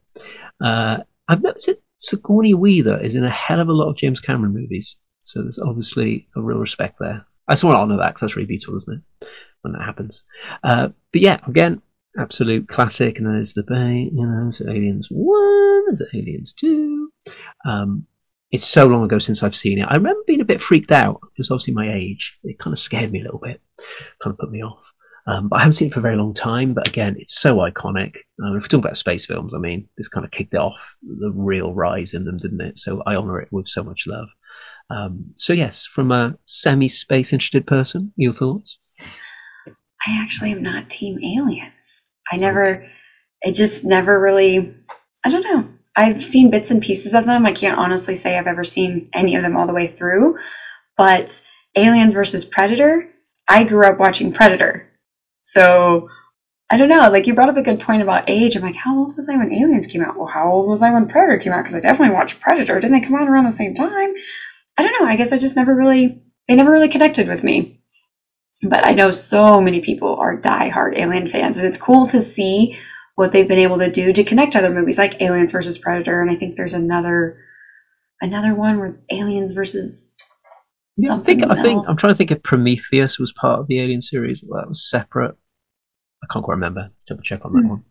Uh, 0.63 0.99
I've 1.29 1.43
noticed 1.43 1.67
that 1.67 1.83
Sigourney 1.99 2.55
Weaver 2.55 3.01
is 3.03 3.15
in 3.15 3.25
a 3.25 3.31
hell 3.31 3.61
of 3.61 3.69
a 3.69 3.73
lot 3.73 3.89
of 3.89 3.97
James 3.97 4.21
Cameron 4.21 4.55
movies, 4.55 4.97
so 5.23 5.43
there's 5.43 5.59
obviously 5.59 6.29
a 6.37 6.43
real 6.43 6.59
respect 6.59 6.99
there. 6.99 7.27
I 7.49 7.53
just 7.53 7.65
want 7.65 7.77
to 7.77 7.81
honour 7.81 7.97
that 7.99 8.09
because 8.09 8.21
that's 8.23 8.37
really 8.37 8.47
beautiful, 8.47 8.77
isn't 8.77 9.03
it? 9.21 9.29
When 9.63 9.73
that 9.73 9.83
happens. 9.83 10.25
Uh, 10.63 10.89
but 11.13 11.21
yeah, 11.21 11.41
again, 11.47 11.83
absolute 12.19 12.69
classic. 12.69 13.19
And 13.19 13.27
there's 13.27 13.53
the 13.53 13.63
Bay, 13.63 14.11
you 14.13 14.27
know, 14.27 14.51
so 14.51 14.69
Aliens 14.69 15.09
1, 15.11 15.85
there's 15.87 16.03
Aliens 16.15 16.53
2. 16.55 17.11
Um, 17.67 18.07
it's 18.51 18.65
so 18.65 18.87
long 18.87 19.05
ago 19.05 19.19
since 19.19 19.43
I've 19.43 19.57
seen 19.57 19.79
it. 19.79 19.87
I 19.89 19.95
remember 19.95 20.21
being 20.27 20.41
a 20.41 20.45
bit 20.45 20.61
freaked 20.61 20.93
out. 20.93 21.21
It 21.23 21.39
was 21.39 21.51
obviously 21.51 21.75
my 21.75 21.93
age. 21.93 22.39
It 22.45 22.59
kind 22.59 22.73
of 22.73 22.79
scared 22.79 23.11
me 23.11 23.21
a 23.21 23.25
little 23.25 23.41
bit, 23.41 23.61
kind 24.23 24.33
of 24.33 24.39
put 24.39 24.51
me 24.51 24.63
off. 24.63 24.93
Um, 25.27 25.49
but 25.49 25.57
I 25.57 25.61
haven't 25.61 25.75
seen 25.75 25.89
it 25.89 25.95
for 25.95 26.01
a 26.01 26.03
very 26.03 26.17
long 26.17 26.35
time. 26.35 26.75
But 26.75 26.89
again, 26.89 27.17
it's 27.19 27.39
so 27.39 27.57
iconic. 27.57 28.17
Um, 28.45 28.57
if 28.57 28.63
we 28.63 28.69
talk 28.69 28.81
about 28.81 28.97
space 28.97 29.25
films, 29.25 29.55
I 29.55 29.59
mean, 29.59 29.89
this 29.97 30.09
kind 30.09 30.25
of 30.25 30.31
kicked 30.31 30.55
it 30.55 30.61
off 30.61 30.97
the 31.03 31.33
real 31.35 31.73
rise 31.75 32.13
in 32.13 32.25
them, 32.25 32.39
didn't 32.39 32.61
it? 32.61 32.79
So 32.79 33.03
I 33.07 33.15
honor 33.15 33.41
it 33.41 33.49
with 33.51 33.69
so 33.69 33.83
much 33.83 34.07
love. 34.07 34.29
Um, 34.91 35.33
so 35.37 35.53
yes, 35.53 35.87
from 35.87 36.13
a 36.13 36.37
semi-space 36.45 37.33
interested 37.33 37.67
person, 37.67 38.13
your 38.17 38.33
thoughts? 38.33 38.79
I 40.07 40.21
actually 40.21 40.53
am 40.53 40.63
not 40.63 40.91
Team 40.91 41.19
Aliens. 41.25 42.03
I 42.31 42.37
never, 42.37 42.87
it 43.43 43.55
just 43.55 43.85
never 43.85 44.21
really. 44.21 44.75
I 45.25 45.31
don't 45.31 45.43
know. 45.43 45.69
I've 45.97 46.23
seen 46.23 46.51
bits 46.51 46.71
and 46.71 46.83
pieces 46.83 47.15
of 47.15 47.25
them. 47.25 47.47
I 47.47 47.53
can't 47.53 47.79
honestly 47.79 48.15
say 48.15 48.37
I've 48.37 48.47
ever 48.47 48.65
seen 48.65 49.09
any 49.15 49.37
of 49.37 49.43
them 49.43 49.57
all 49.57 49.67
the 49.67 49.73
way 49.73 49.87
through. 49.87 50.37
But 50.99 51.41
Aliens 51.77 52.13
versus 52.13 52.45
Predator, 52.45 53.09
I 53.49 53.65
grew 53.65 53.87
up 53.87 53.99
watching 53.99 54.33
Predator. 54.33 54.91
So 55.45 56.09
I 56.71 56.77
don't 56.77 56.89
know. 56.89 57.09
Like 57.11 57.27
you 57.27 57.35
brought 57.35 57.49
up 57.49 57.57
a 57.57 57.63
good 57.63 57.81
point 57.81 58.03
about 58.03 58.29
age. 58.29 58.57
I'm 58.57 58.63
like, 58.63 58.75
how 58.75 58.99
old 58.99 59.17
was 59.17 59.29
I 59.29 59.37
when 59.37 59.53
Aliens 59.53 59.87
came 59.87 60.03
out? 60.03 60.17
Well, 60.17 60.27
how 60.27 60.51
old 60.51 60.69
was 60.69 60.83
I 60.83 60.93
when 60.93 61.09
Predator 61.09 61.39
came 61.39 61.53
out? 61.53 61.63
Because 61.63 61.75
I 61.75 61.81
definitely 61.81 62.15
watched 62.15 62.41
Predator. 62.41 62.81
Didn't 62.81 62.99
they 62.99 63.07
come 63.07 63.15
out 63.15 63.29
around 63.29 63.45
the 63.45 63.53
same 63.53 63.75
time? 63.75 64.15
I 64.77 64.83
don't 64.83 65.01
know. 65.01 65.07
I 65.07 65.17
guess 65.17 65.33
I 65.33 65.39
just 65.39 65.57
never 65.57 65.75
really, 65.75 66.23
they 66.49 66.57
never 66.57 66.73
really 66.73 66.89
connected 66.89 67.29
with 67.29 67.45
me. 67.45 67.81
But 68.63 68.87
I 68.87 68.93
know 68.93 69.11
so 69.11 69.61
many 69.61 69.81
people 69.81 70.17
are 70.17 70.41
diehard 70.41 70.99
Alien 70.99 71.29
fans, 71.29 71.59
and 71.59 71.67
it's 71.67 71.81
cool 71.81 72.07
to 72.07 72.23
see 72.23 72.79
what 73.15 73.33
they've 73.33 73.47
been 73.47 73.59
able 73.59 73.79
to 73.79 73.91
do 73.91 74.13
to 74.13 74.25
connect 74.25 74.57
other 74.57 74.71
movies 74.71 74.99
like 74.99 75.21
Aliens 75.21 75.53
versus 75.53 75.79
Predator. 75.79 76.21
And 76.23 76.31
I 76.31 76.37
think 76.37 76.57
there's 76.57 76.75
another 76.75 77.39
another 78.21 78.55
one 78.55 78.79
where 78.79 79.01
Aliens 79.11 79.53
versus 79.53 80.14
yeah, 80.97 81.15
I 81.15 81.19
think. 81.19 81.43
I 81.43 81.61
think 81.61 81.85
I'm 81.89 81.97
trying 81.97 82.13
to 82.13 82.17
think 82.17 82.31
if 82.31 82.43
Prometheus 82.43 83.19
was 83.19 83.33
part 83.33 83.61
of 83.61 83.67
the 83.67 83.81
Alien 83.81 84.03
series. 84.03 84.45
Well, 84.47 84.61
that 84.61 84.69
was 84.69 84.89
separate. 84.89 85.37
I 86.23 86.33
can't 86.33 86.45
quite 86.45 86.55
remember. 86.55 86.91
Double 87.07 87.23
check 87.23 87.45
on 87.45 87.53
that 87.55 87.65
mm. 87.65 87.71
one. 87.71 87.85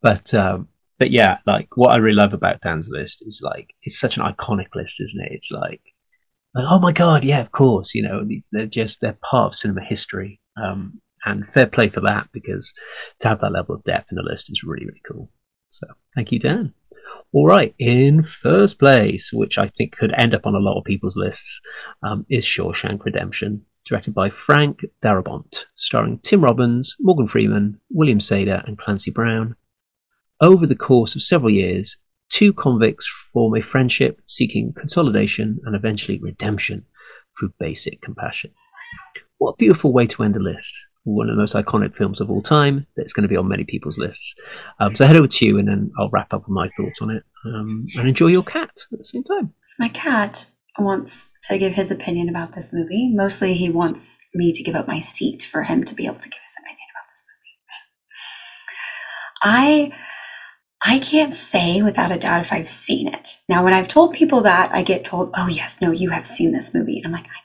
But 0.00 0.34
um, 0.34 0.68
but 0.98 1.10
yeah, 1.10 1.38
like 1.46 1.68
what 1.76 1.94
I 1.94 1.98
really 1.98 2.16
love 2.16 2.34
about 2.34 2.60
Dan's 2.60 2.88
list 2.90 3.22
is 3.26 3.40
like 3.42 3.74
it's 3.82 3.98
such 3.98 4.16
an 4.16 4.22
iconic 4.22 4.74
list, 4.74 5.00
isn't 5.00 5.24
it? 5.24 5.32
It's 5.32 5.50
like, 5.50 5.80
like 6.54 6.66
oh 6.68 6.78
my 6.78 6.92
god, 6.92 7.24
yeah, 7.24 7.40
of 7.40 7.52
course. 7.52 7.94
You 7.94 8.02
know, 8.02 8.26
they're 8.52 8.66
just 8.66 9.00
they're 9.00 9.18
part 9.22 9.46
of 9.46 9.54
cinema 9.54 9.82
history. 9.82 10.40
Um, 10.62 11.00
and 11.24 11.46
fair 11.46 11.66
play 11.66 11.88
for 11.88 12.00
that 12.00 12.28
because 12.32 12.72
to 13.20 13.28
have 13.28 13.40
that 13.40 13.52
level 13.52 13.76
of 13.76 13.84
depth 13.84 14.08
in 14.10 14.16
the 14.16 14.22
list 14.22 14.50
is 14.50 14.64
really 14.64 14.84
really 14.84 15.02
cool. 15.10 15.30
So 15.68 15.86
thank 16.14 16.32
you, 16.32 16.38
Dan. 16.38 16.74
All 17.34 17.46
right, 17.46 17.74
in 17.78 18.22
first 18.22 18.78
place, 18.78 19.32
which 19.32 19.56
I 19.56 19.68
think 19.68 19.96
could 19.96 20.12
end 20.18 20.34
up 20.34 20.44
on 20.44 20.54
a 20.54 20.58
lot 20.58 20.78
of 20.78 20.84
people's 20.84 21.16
lists, 21.16 21.62
um, 22.02 22.26
is 22.28 22.44
Shawshank 22.44 23.06
Redemption, 23.06 23.64
directed 23.86 24.12
by 24.12 24.28
Frank 24.28 24.84
Darabont, 25.02 25.64
starring 25.74 26.18
Tim 26.18 26.44
Robbins, 26.44 26.94
Morgan 27.00 27.26
Freeman, 27.26 27.80
William 27.90 28.20
Sadler, 28.20 28.62
and 28.66 28.76
Clancy 28.76 29.10
Brown. 29.10 29.56
Over 30.42 30.66
the 30.66 30.76
course 30.76 31.16
of 31.16 31.22
several 31.22 31.50
years, 31.50 31.96
two 32.28 32.52
convicts 32.52 33.06
form 33.32 33.56
a 33.56 33.62
friendship 33.62 34.20
seeking 34.26 34.74
consolidation 34.74 35.58
and 35.64 35.74
eventually 35.74 36.18
redemption 36.18 36.84
through 37.38 37.54
basic 37.58 38.02
compassion. 38.02 38.50
What 39.38 39.52
a 39.52 39.56
beautiful 39.56 39.94
way 39.94 40.06
to 40.08 40.22
end 40.22 40.36
a 40.36 40.38
list 40.38 40.74
one 41.04 41.28
of 41.28 41.34
the 41.34 41.40
most 41.40 41.54
iconic 41.54 41.96
films 41.96 42.20
of 42.20 42.30
all 42.30 42.42
time 42.42 42.86
that's 42.96 43.12
going 43.12 43.22
to 43.22 43.28
be 43.28 43.36
on 43.36 43.48
many 43.48 43.64
people's 43.64 43.98
lists. 43.98 44.34
Um, 44.78 44.94
so 44.94 45.06
head 45.06 45.16
over 45.16 45.26
to 45.26 45.46
you 45.46 45.58
and 45.58 45.68
then 45.68 45.90
I'll 45.98 46.10
wrap 46.10 46.32
up 46.32 46.42
with 46.42 46.54
my 46.54 46.68
thoughts 46.68 47.02
on 47.02 47.10
it 47.10 47.24
um, 47.46 47.86
and 47.96 48.08
enjoy 48.08 48.28
your 48.28 48.44
cat 48.44 48.70
at 48.92 48.98
the 48.98 49.04
same 49.04 49.24
time. 49.24 49.52
So 49.64 49.82
my 49.82 49.88
cat 49.88 50.46
wants 50.78 51.36
to 51.42 51.58
give 51.58 51.72
his 51.72 51.90
opinion 51.90 52.28
about 52.28 52.54
this 52.54 52.72
movie. 52.72 53.10
Mostly 53.12 53.54
he 53.54 53.68
wants 53.68 54.18
me 54.34 54.52
to 54.52 54.62
give 54.62 54.74
up 54.74 54.86
my 54.86 55.00
seat 55.00 55.42
for 55.42 55.64
him 55.64 55.84
to 55.84 55.94
be 55.94 56.06
able 56.06 56.20
to 56.20 56.28
give 56.28 56.40
his 56.40 56.56
opinion 56.60 56.86
about 56.94 57.10
this 57.10 57.24
movie. 59.42 59.92
I 59.92 59.98
I 60.84 60.98
can't 60.98 61.34
say 61.34 61.80
without 61.80 62.10
a 62.10 62.18
doubt 62.18 62.40
if 62.40 62.52
I've 62.52 62.66
seen 62.66 63.06
it. 63.06 63.36
Now 63.48 63.62
when 63.62 63.74
I've 63.74 63.86
told 63.86 64.14
people 64.14 64.40
that, 64.42 64.74
I 64.74 64.82
get 64.82 65.04
told, 65.04 65.30
"Oh 65.36 65.46
yes, 65.48 65.80
no, 65.80 65.92
you 65.92 66.10
have 66.10 66.26
seen 66.26 66.52
this 66.52 66.74
movie." 66.74 66.96
And 66.96 67.06
I'm 67.06 67.12
like, 67.12 67.26
"I 67.26 67.41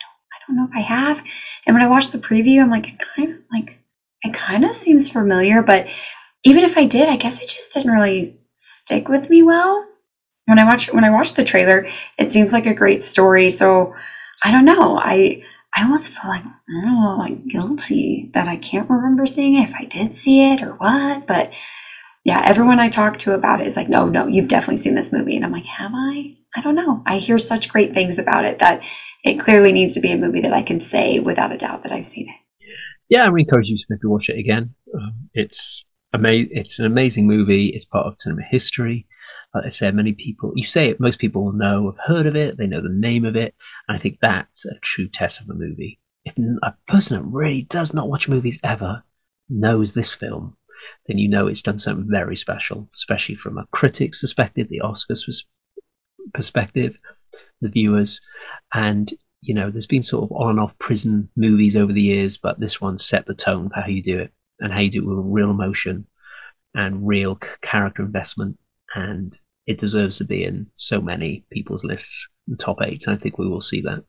don't 0.47 0.57
know 0.57 0.67
if 0.69 0.75
I 0.75 0.81
have. 0.81 1.23
And 1.65 1.75
when 1.75 1.83
I 1.83 1.89
watched 1.89 2.11
the 2.11 2.17
preview, 2.17 2.61
I'm 2.61 2.71
like, 2.71 2.93
it 2.93 2.99
kind 2.99 3.31
of 3.33 3.39
like 3.51 3.79
it 4.23 4.33
kind 4.33 4.65
of 4.65 4.73
seems 4.73 5.09
familiar, 5.09 5.61
but 5.61 5.87
even 6.43 6.63
if 6.63 6.77
I 6.77 6.85
did, 6.85 7.09
I 7.09 7.17
guess 7.17 7.41
it 7.41 7.49
just 7.49 7.73
didn't 7.73 7.91
really 7.91 8.39
stick 8.55 9.07
with 9.09 9.29
me 9.29 9.43
well. 9.43 9.85
When 10.45 10.59
I 10.59 10.65
watch 10.65 10.91
when 10.93 11.03
I 11.03 11.09
watched 11.09 11.35
the 11.35 11.43
trailer, 11.43 11.87
it 12.17 12.31
seems 12.31 12.53
like 12.53 12.65
a 12.65 12.73
great 12.73 13.03
story. 13.03 13.49
So 13.49 13.93
I 14.43 14.51
don't 14.51 14.65
know. 14.65 14.97
I 14.97 15.43
I 15.75 15.83
almost 15.83 16.11
feel 16.11 16.29
like 16.29 16.43
I 16.43 16.81
don't 16.81 17.01
know, 17.01 17.17
like 17.17 17.47
guilty 17.47 18.29
that 18.33 18.47
I 18.47 18.55
can't 18.57 18.89
remember 18.89 19.25
seeing 19.25 19.55
it 19.55 19.69
if 19.69 19.75
I 19.75 19.85
did 19.85 20.15
see 20.15 20.51
it 20.51 20.61
or 20.61 20.73
what. 20.75 21.27
But 21.27 21.51
yeah, 22.23 22.43
everyone 22.45 22.79
I 22.79 22.89
talk 22.89 23.17
to 23.19 23.33
about 23.33 23.61
it 23.61 23.67
is 23.67 23.77
like, 23.77 23.89
no, 23.89 24.07
no, 24.07 24.27
you've 24.27 24.49
definitely 24.49 24.77
seen 24.77 24.95
this 24.95 25.13
movie. 25.13 25.35
And 25.35 25.45
I'm 25.45 25.51
like, 25.51 25.65
have 25.65 25.91
I? 25.93 26.35
I 26.55 26.61
don't 26.61 26.75
know. 26.75 27.03
I 27.05 27.17
hear 27.19 27.37
such 27.37 27.69
great 27.69 27.93
things 27.93 28.17
about 28.19 28.45
it 28.45 28.59
that 28.59 28.81
it 29.27 29.39
clearly 29.39 29.71
needs 29.71 29.93
to 29.95 30.01
be 30.01 30.11
a 30.11 30.17
movie 30.17 30.41
that 30.41 30.53
I 30.53 30.61
can 30.61 30.81
say 30.81 31.19
without 31.19 31.51
a 31.51 31.57
doubt 31.57 31.83
that 31.83 31.91
I've 31.91 32.05
seen 32.05 32.29
it. 32.29 32.35
Yeah, 33.09 33.25
I 33.25 33.27
encourage 33.27 33.69
you 33.69 33.77
to 33.77 33.85
maybe 33.89 34.01
watch 34.05 34.29
it 34.29 34.37
again. 34.37 34.75
Um, 34.93 35.29
it's 35.33 35.85
ama- 36.13 36.31
It's 36.51 36.79
an 36.79 36.85
amazing 36.85 37.27
movie. 37.27 37.67
It's 37.67 37.85
part 37.85 38.05
of 38.05 38.15
cinema 38.19 38.43
history. 38.43 39.07
Like 39.53 39.65
I 39.65 39.69
said, 39.69 39.95
many 39.95 40.13
people, 40.13 40.51
you 40.55 40.65
say 40.65 40.89
it, 40.89 40.99
most 40.99 41.19
people 41.19 41.53
know, 41.53 41.89
have 41.89 42.05
heard 42.05 42.27
of 42.27 42.35
it, 42.35 42.57
they 42.57 42.67
know 42.67 42.81
the 42.81 42.89
name 42.89 43.23
of 43.25 43.35
it. 43.35 43.55
And 43.87 43.97
I 43.97 43.99
think 43.99 44.17
that's 44.21 44.65
a 44.65 44.77
true 44.81 45.07
test 45.07 45.39
of 45.41 45.49
a 45.49 45.53
movie. 45.53 45.99
If 46.25 46.37
a 46.63 46.75
person 46.89 47.17
that 47.17 47.29
really 47.31 47.63
does 47.63 47.93
not 47.93 48.09
watch 48.09 48.27
movies 48.27 48.59
ever 48.63 49.03
knows 49.49 49.93
this 49.93 50.13
film, 50.13 50.57
then 51.07 51.17
you 51.17 51.29
know 51.29 51.47
it's 51.47 51.61
done 51.61 51.79
something 51.79 52.07
very 52.09 52.35
special, 52.35 52.89
especially 52.93 53.35
from 53.35 53.57
a 53.57 53.65
critic's 53.71 54.21
perspective, 54.21 54.67
the 54.67 54.81
Oscars 54.83 55.45
perspective, 56.33 56.97
the 57.61 57.69
viewers, 57.69 58.21
and 58.73 59.13
you 59.41 59.53
know, 59.53 59.69
there's 59.69 59.87
been 59.87 60.03
sort 60.03 60.23
of 60.23 60.31
on 60.35 60.51
and 60.51 60.59
off 60.59 60.77
prison 60.79 61.29
movies 61.35 61.75
over 61.75 61.93
the 61.93 62.01
years, 62.01 62.37
but 62.37 62.59
this 62.59 62.81
one 62.81 62.99
set 62.99 63.25
the 63.25 63.33
tone 63.33 63.69
for 63.69 63.81
how 63.81 63.87
you 63.87 64.01
do 64.01 64.19
it 64.19 64.33
and 64.59 64.73
how 64.73 64.79
you 64.79 64.89
do 64.89 65.01
it 65.01 65.07
with 65.07 65.25
real 65.25 65.51
emotion 65.51 66.05
and 66.73 67.07
real 67.07 67.35
character 67.61 68.03
investment. 68.03 68.57
And 68.95 69.33
it 69.65 69.77
deserves 69.77 70.17
to 70.17 70.25
be 70.25 70.43
in 70.43 70.67
so 70.75 71.01
many 71.01 71.45
people's 71.51 71.83
lists, 71.83 72.27
the 72.47 72.57
top 72.57 72.81
eight. 72.81 73.05
And 73.05 73.15
I 73.15 73.19
think 73.19 73.37
we 73.37 73.47
will 73.47 73.61
see 73.61 73.81
that. 73.81 74.03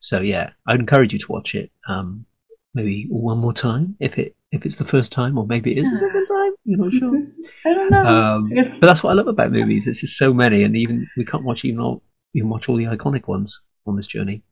So 0.00 0.20
yeah, 0.20 0.50
I'd 0.66 0.80
encourage 0.80 1.12
you 1.12 1.18
to 1.18 1.32
watch 1.32 1.54
it. 1.54 1.70
Um, 1.88 2.26
maybe 2.74 3.06
one 3.08 3.38
more 3.38 3.52
time 3.52 3.96
if 3.98 4.18
it 4.18 4.34
if 4.50 4.64
it's 4.64 4.76
the 4.76 4.84
first 4.84 5.12
time, 5.12 5.36
or 5.36 5.46
maybe 5.46 5.72
it 5.72 5.78
is 5.78 5.90
the 5.90 5.96
second 6.06 6.26
time. 6.26 6.52
You're 6.64 6.78
not 6.78 6.92
sure. 6.92 7.22
I 7.66 7.74
don't 7.74 7.90
know. 7.90 8.06
Um, 8.06 8.50
but 8.54 8.86
that's 8.86 9.02
what 9.02 9.10
I 9.10 9.14
love 9.14 9.28
about 9.28 9.52
movies. 9.52 9.86
It's 9.86 10.00
just 10.00 10.16
so 10.16 10.32
many, 10.32 10.62
and 10.62 10.76
even 10.76 11.06
we 11.16 11.24
can't 11.24 11.44
watch 11.44 11.64
even 11.64 11.80
all 11.80 12.02
even 12.38 12.48
watch 12.48 12.68
all 12.68 12.76
the 12.76 12.84
iconic 12.84 13.28
ones 13.28 13.60
on 13.86 13.96
this 13.96 14.06
journey. 14.06 14.42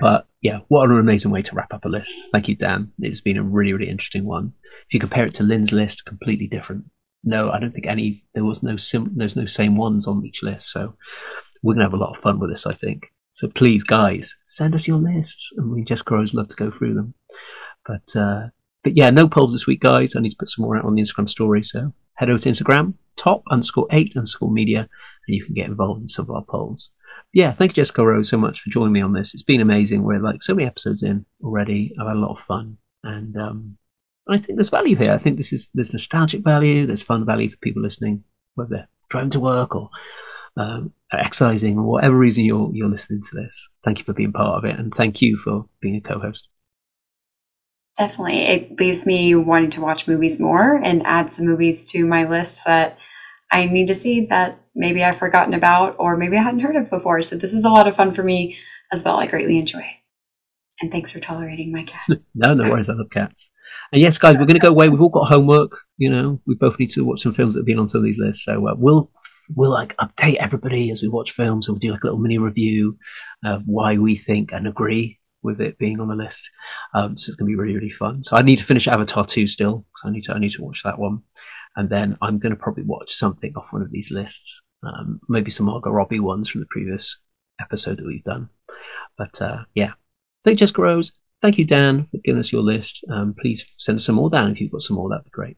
But 0.00 0.26
yeah, 0.40 0.60
what 0.68 0.88
an 0.88 0.98
amazing 0.98 1.30
way 1.30 1.42
to 1.42 1.54
wrap 1.54 1.72
up 1.72 1.84
a 1.84 1.88
list. 1.88 2.18
Thank 2.32 2.48
you, 2.48 2.56
Dan. 2.56 2.92
It's 3.00 3.20
been 3.20 3.36
a 3.36 3.42
really, 3.42 3.72
really 3.72 3.90
interesting 3.90 4.24
one. 4.24 4.52
If 4.88 4.94
you 4.94 5.00
compare 5.00 5.26
it 5.26 5.34
to 5.34 5.44
Lynn's 5.44 5.72
list, 5.72 6.06
completely 6.06 6.46
different. 6.46 6.84
No, 7.22 7.50
I 7.50 7.58
don't 7.58 7.72
think 7.72 7.86
any. 7.86 8.24
There 8.34 8.44
was 8.44 8.62
no 8.62 8.76
sim. 8.76 9.12
There's 9.16 9.36
no 9.36 9.46
same 9.46 9.76
ones 9.76 10.06
on 10.06 10.24
each 10.24 10.42
list. 10.42 10.70
So 10.70 10.94
we're 11.62 11.74
gonna 11.74 11.84
have 11.84 11.92
a 11.92 11.98
lot 11.98 12.16
of 12.16 12.22
fun 12.22 12.38
with 12.38 12.50
this. 12.50 12.66
I 12.66 12.72
think. 12.72 13.06
So 13.32 13.48
please, 13.48 13.84
guys, 13.84 14.34
send 14.46 14.74
us 14.74 14.88
your 14.88 14.98
lists, 14.98 15.52
and 15.56 15.70
we 15.70 15.84
just 15.84 16.04
grows 16.04 16.34
love 16.34 16.48
to 16.48 16.56
go 16.56 16.70
through 16.70 16.94
them. 16.94 17.14
But 17.86 18.16
uh, 18.16 18.46
but 18.82 18.96
yeah, 18.96 19.10
no 19.10 19.28
polls 19.28 19.52
this 19.52 19.66
week, 19.66 19.80
guys. 19.80 20.14
I 20.14 20.20
need 20.20 20.30
to 20.30 20.36
put 20.38 20.48
some 20.48 20.64
more 20.64 20.76
out 20.76 20.84
on 20.84 20.94
the 20.94 21.02
Instagram 21.02 21.28
story. 21.28 21.62
So 21.62 21.92
head 22.14 22.30
over 22.30 22.38
to 22.38 22.48
Instagram, 22.48 22.94
top 23.16 23.42
underscore 23.50 23.86
eight 23.90 24.16
underscore 24.16 24.50
media, 24.50 24.80
and 25.26 25.36
you 25.36 25.44
can 25.44 25.54
get 25.54 25.66
involved 25.66 26.02
in 26.02 26.08
some 26.08 26.24
of 26.24 26.30
our 26.30 26.44
polls 26.44 26.90
yeah, 27.36 27.52
thank 27.52 27.72
you, 27.72 27.82
Jessica 27.82 28.02
Rose, 28.02 28.30
so 28.30 28.38
much 28.38 28.60
for 28.60 28.70
joining 28.70 28.92
me 28.92 29.02
on 29.02 29.12
this. 29.12 29.34
It's 29.34 29.42
been 29.42 29.60
amazing. 29.60 30.02
We're 30.02 30.20
like 30.20 30.42
so 30.42 30.54
many 30.54 30.66
episodes 30.66 31.02
in 31.02 31.26
already. 31.44 31.94
I've 32.00 32.06
had 32.06 32.16
a 32.16 32.18
lot 32.18 32.30
of 32.30 32.40
fun, 32.40 32.78
and 33.04 33.36
um, 33.36 33.76
I 34.26 34.38
think 34.38 34.56
there's 34.56 34.70
value 34.70 34.96
here. 34.96 35.12
I 35.12 35.18
think 35.18 35.36
this 35.36 35.52
is 35.52 35.68
there's 35.74 35.92
nostalgic 35.92 36.42
value, 36.42 36.86
there's 36.86 37.02
fun 37.02 37.26
value 37.26 37.50
for 37.50 37.58
people 37.58 37.82
listening, 37.82 38.24
whether 38.54 38.70
they're 38.70 38.88
driving 39.10 39.30
to 39.30 39.40
work 39.40 39.76
or 39.76 39.90
um, 40.56 40.94
exercising 41.12 41.78
or 41.78 41.84
whatever 41.84 42.16
reason 42.16 42.44
you're 42.44 42.70
you're 42.72 42.88
listening 42.88 43.20
to 43.20 43.36
this. 43.36 43.68
Thank 43.84 43.98
you 43.98 44.04
for 44.04 44.14
being 44.14 44.32
part 44.32 44.56
of 44.56 44.70
it, 44.70 44.78
and 44.78 44.94
thank 44.94 45.20
you 45.20 45.36
for 45.36 45.66
being 45.80 45.96
a 45.96 46.00
co-host. 46.00 46.48
Definitely, 47.98 48.42
it 48.42 48.80
leaves 48.80 49.04
me 49.04 49.34
wanting 49.34 49.70
to 49.70 49.82
watch 49.82 50.08
movies 50.08 50.40
more 50.40 50.76
and 50.76 51.06
add 51.06 51.34
some 51.34 51.46
movies 51.46 51.84
to 51.86 52.06
my 52.06 52.26
list 52.26 52.62
that 52.64 52.96
I 53.50 53.66
need 53.66 53.86
to 53.88 53.94
see 53.94 54.26
that 54.26 54.60
maybe 54.74 55.02
I've 55.02 55.18
forgotten 55.18 55.54
about 55.54 55.96
or 55.98 56.16
maybe 56.16 56.36
I 56.36 56.42
hadn't 56.42 56.60
heard 56.60 56.76
of 56.76 56.90
before. 56.90 57.22
So 57.22 57.36
this 57.36 57.52
is 57.52 57.64
a 57.64 57.70
lot 57.70 57.88
of 57.88 57.96
fun 57.96 58.12
for 58.12 58.22
me 58.22 58.58
as 58.92 59.04
well. 59.04 59.18
I 59.18 59.26
greatly 59.26 59.58
enjoy. 59.58 59.84
And 60.80 60.90
thanks 60.90 61.12
for 61.12 61.20
tolerating 61.20 61.72
my 61.72 61.84
cat. 61.84 62.18
no, 62.34 62.54
no 62.54 62.70
worries. 62.70 62.88
I 62.88 62.94
love 62.94 63.10
cats. 63.10 63.50
And 63.92 64.02
yes, 64.02 64.18
guys, 64.18 64.34
we're 64.34 64.46
going 64.46 64.60
to 64.60 64.66
go 64.66 64.68
away. 64.68 64.88
We've 64.88 65.00
all 65.00 65.08
got 65.08 65.28
homework. 65.28 65.78
You 65.96 66.10
know, 66.10 66.40
we 66.46 66.54
both 66.54 66.78
need 66.78 66.90
to 66.90 67.04
watch 67.04 67.22
some 67.22 67.32
films 67.32 67.54
that 67.54 67.60
have 67.60 67.66
been 67.66 67.78
on 67.78 67.88
some 67.88 68.00
of 68.00 68.04
these 68.04 68.18
lists. 68.18 68.44
So 68.44 68.68
uh, 68.68 68.74
we'll 68.76 69.10
we'll 69.54 69.70
like 69.70 69.96
update 69.96 70.36
everybody 70.36 70.90
as 70.90 71.02
we 71.02 71.08
watch 71.08 71.30
films. 71.30 71.68
We'll 71.68 71.78
do 71.78 71.92
like 71.92 72.02
a 72.02 72.06
little 72.06 72.20
mini 72.20 72.38
review 72.38 72.98
of 73.44 73.62
why 73.66 73.96
we 73.96 74.16
think 74.16 74.52
and 74.52 74.66
agree 74.66 75.18
with 75.42 75.60
it 75.60 75.78
being 75.78 76.00
on 76.00 76.08
the 76.08 76.14
list. 76.14 76.50
Um, 76.94 77.16
so 77.16 77.30
it's 77.30 77.36
going 77.36 77.48
to 77.50 77.56
be 77.56 77.60
really 77.60 77.76
really 77.76 77.90
fun. 77.90 78.22
So 78.24 78.36
I 78.36 78.42
need 78.42 78.58
to 78.58 78.64
finish 78.64 78.88
Avatar 78.88 79.24
two 79.24 79.48
still. 79.48 79.86
I 80.04 80.10
need 80.10 80.24
to 80.24 80.34
I 80.34 80.38
need 80.38 80.52
to 80.52 80.62
watch 80.62 80.82
that 80.82 80.98
one 80.98 81.22
and 81.76 81.90
then 81.90 82.16
I'm 82.22 82.38
going 82.38 82.54
to 82.54 82.60
probably 82.60 82.84
watch 82.84 83.12
something 83.12 83.52
off 83.56 83.72
one 83.72 83.82
of 83.82 83.90
these 83.90 84.10
lists, 84.10 84.62
um, 84.82 85.20
maybe 85.28 85.50
some 85.50 85.66
Margot 85.66 85.90
Robbie 85.90 86.20
ones 86.20 86.48
from 86.48 86.60
the 86.60 86.66
previous 86.70 87.18
episode 87.60 87.98
that 87.98 88.06
we've 88.06 88.24
done. 88.24 88.48
But 89.18 89.40
uh, 89.40 89.64
yeah, 89.74 89.92
thank 90.44 90.58
Jessica 90.58 90.82
Rose. 90.82 91.12
Thank 91.42 91.58
you, 91.58 91.64
Dan, 91.64 92.08
for 92.10 92.18
giving 92.24 92.40
us 92.40 92.52
your 92.52 92.62
list. 92.62 93.04
Um, 93.10 93.34
please 93.38 93.74
send 93.78 93.96
us 93.96 94.06
some 94.06 94.16
more, 94.16 94.30
Dan, 94.30 94.52
if 94.52 94.60
you've 94.60 94.72
got 94.72 94.82
some 94.82 94.96
more. 94.96 95.08
That'd 95.08 95.24
be 95.24 95.30
great. 95.30 95.56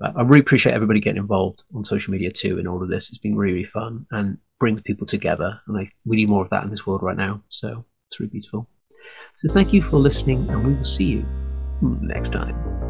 But 0.00 0.16
I 0.16 0.22
really 0.22 0.40
appreciate 0.40 0.72
everybody 0.72 1.00
getting 1.00 1.20
involved 1.20 1.62
on 1.74 1.84
social 1.84 2.12
media 2.12 2.32
too 2.32 2.58
in 2.58 2.66
all 2.66 2.82
of 2.82 2.88
this. 2.88 3.08
It's 3.08 3.18
been 3.18 3.36
really, 3.36 3.52
really 3.52 3.64
fun 3.64 4.06
and 4.10 4.38
brings 4.58 4.80
people 4.82 5.06
together. 5.06 5.60
And 5.66 5.78
I, 5.78 5.86
we 6.04 6.16
need 6.16 6.28
more 6.28 6.42
of 6.42 6.50
that 6.50 6.64
in 6.64 6.70
this 6.70 6.86
world 6.86 7.02
right 7.02 7.16
now. 7.16 7.42
So 7.50 7.84
it's 8.10 8.18
really 8.18 8.30
beautiful. 8.30 8.68
So 9.36 9.52
thank 9.52 9.72
you 9.72 9.82
for 9.82 9.96
listening, 9.96 10.48
and 10.50 10.64
we 10.64 10.74
will 10.74 10.84
see 10.84 11.06
you 11.06 11.26
next 11.80 12.30
time. 12.30 12.81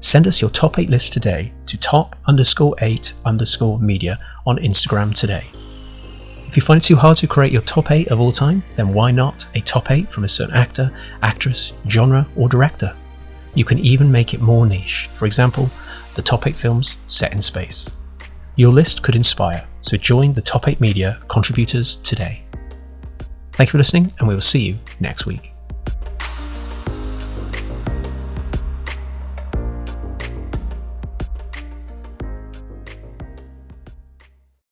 Send 0.00 0.26
us 0.26 0.40
your 0.40 0.50
top 0.50 0.78
8 0.78 0.88
list 0.88 1.12
today 1.12 1.52
to 1.66 1.78
top 1.78 2.16
underscore 2.26 2.74
8 2.80 3.12
underscore 3.24 3.78
media 3.78 4.18
on 4.46 4.56
Instagram 4.58 5.14
today. 5.14 5.44
If 6.46 6.56
you 6.56 6.62
find 6.62 6.80
it 6.80 6.84
too 6.84 6.96
hard 6.96 7.18
to 7.18 7.26
create 7.28 7.52
your 7.52 7.62
top 7.62 7.90
8 7.90 8.08
of 8.08 8.18
all 8.18 8.32
time, 8.32 8.62
then 8.76 8.92
why 8.92 9.12
not 9.12 9.46
a 9.54 9.60
top 9.60 9.90
8 9.90 10.10
from 10.10 10.24
a 10.24 10.28
certain 10.28 10.56
actor, 10.56 10.90
actress, 11.22 11.74
genre, 11.88 12.26
or 12.34 12.48
director? 12.48 12.96
You 13.54 13.64
can 13.64 13.78
even 13.78 14.10
make 14.10 14.34
it 14.34 14.40
more 14.40 14.66
niche. 14.66 15.08
For 15.12 15.26
example, 15.26 15.70
the 16.14 16.22
top 16.22 16.46
8 16.46 16.56
films 16.56 16.96
set 17.06 17.32
in 17.32 17.40
space. 17.40 17.90
Your 18.56 18.72
list 18.72 19.02
could 19.02 19.16
inspire, 19.16 19.66
so 19.80 19.96
join 19.96 20.32
the 20.32 20.42
top 20.42 20.66
8 20.66 20.80
media 20.80 21.20
contributors 21.28 21.96
today. 21.96 22.42
Thank 23.52 23.68
you 23.68 23.72
for 23.72 23.78
listening, 23.78 24.12
and 24.18 24.26
we 24.26 24.34
will 24.34 24.40
see 24.40 24.62
you 24.62 24.78
next 24.98 25.26
week. 25.26 25.52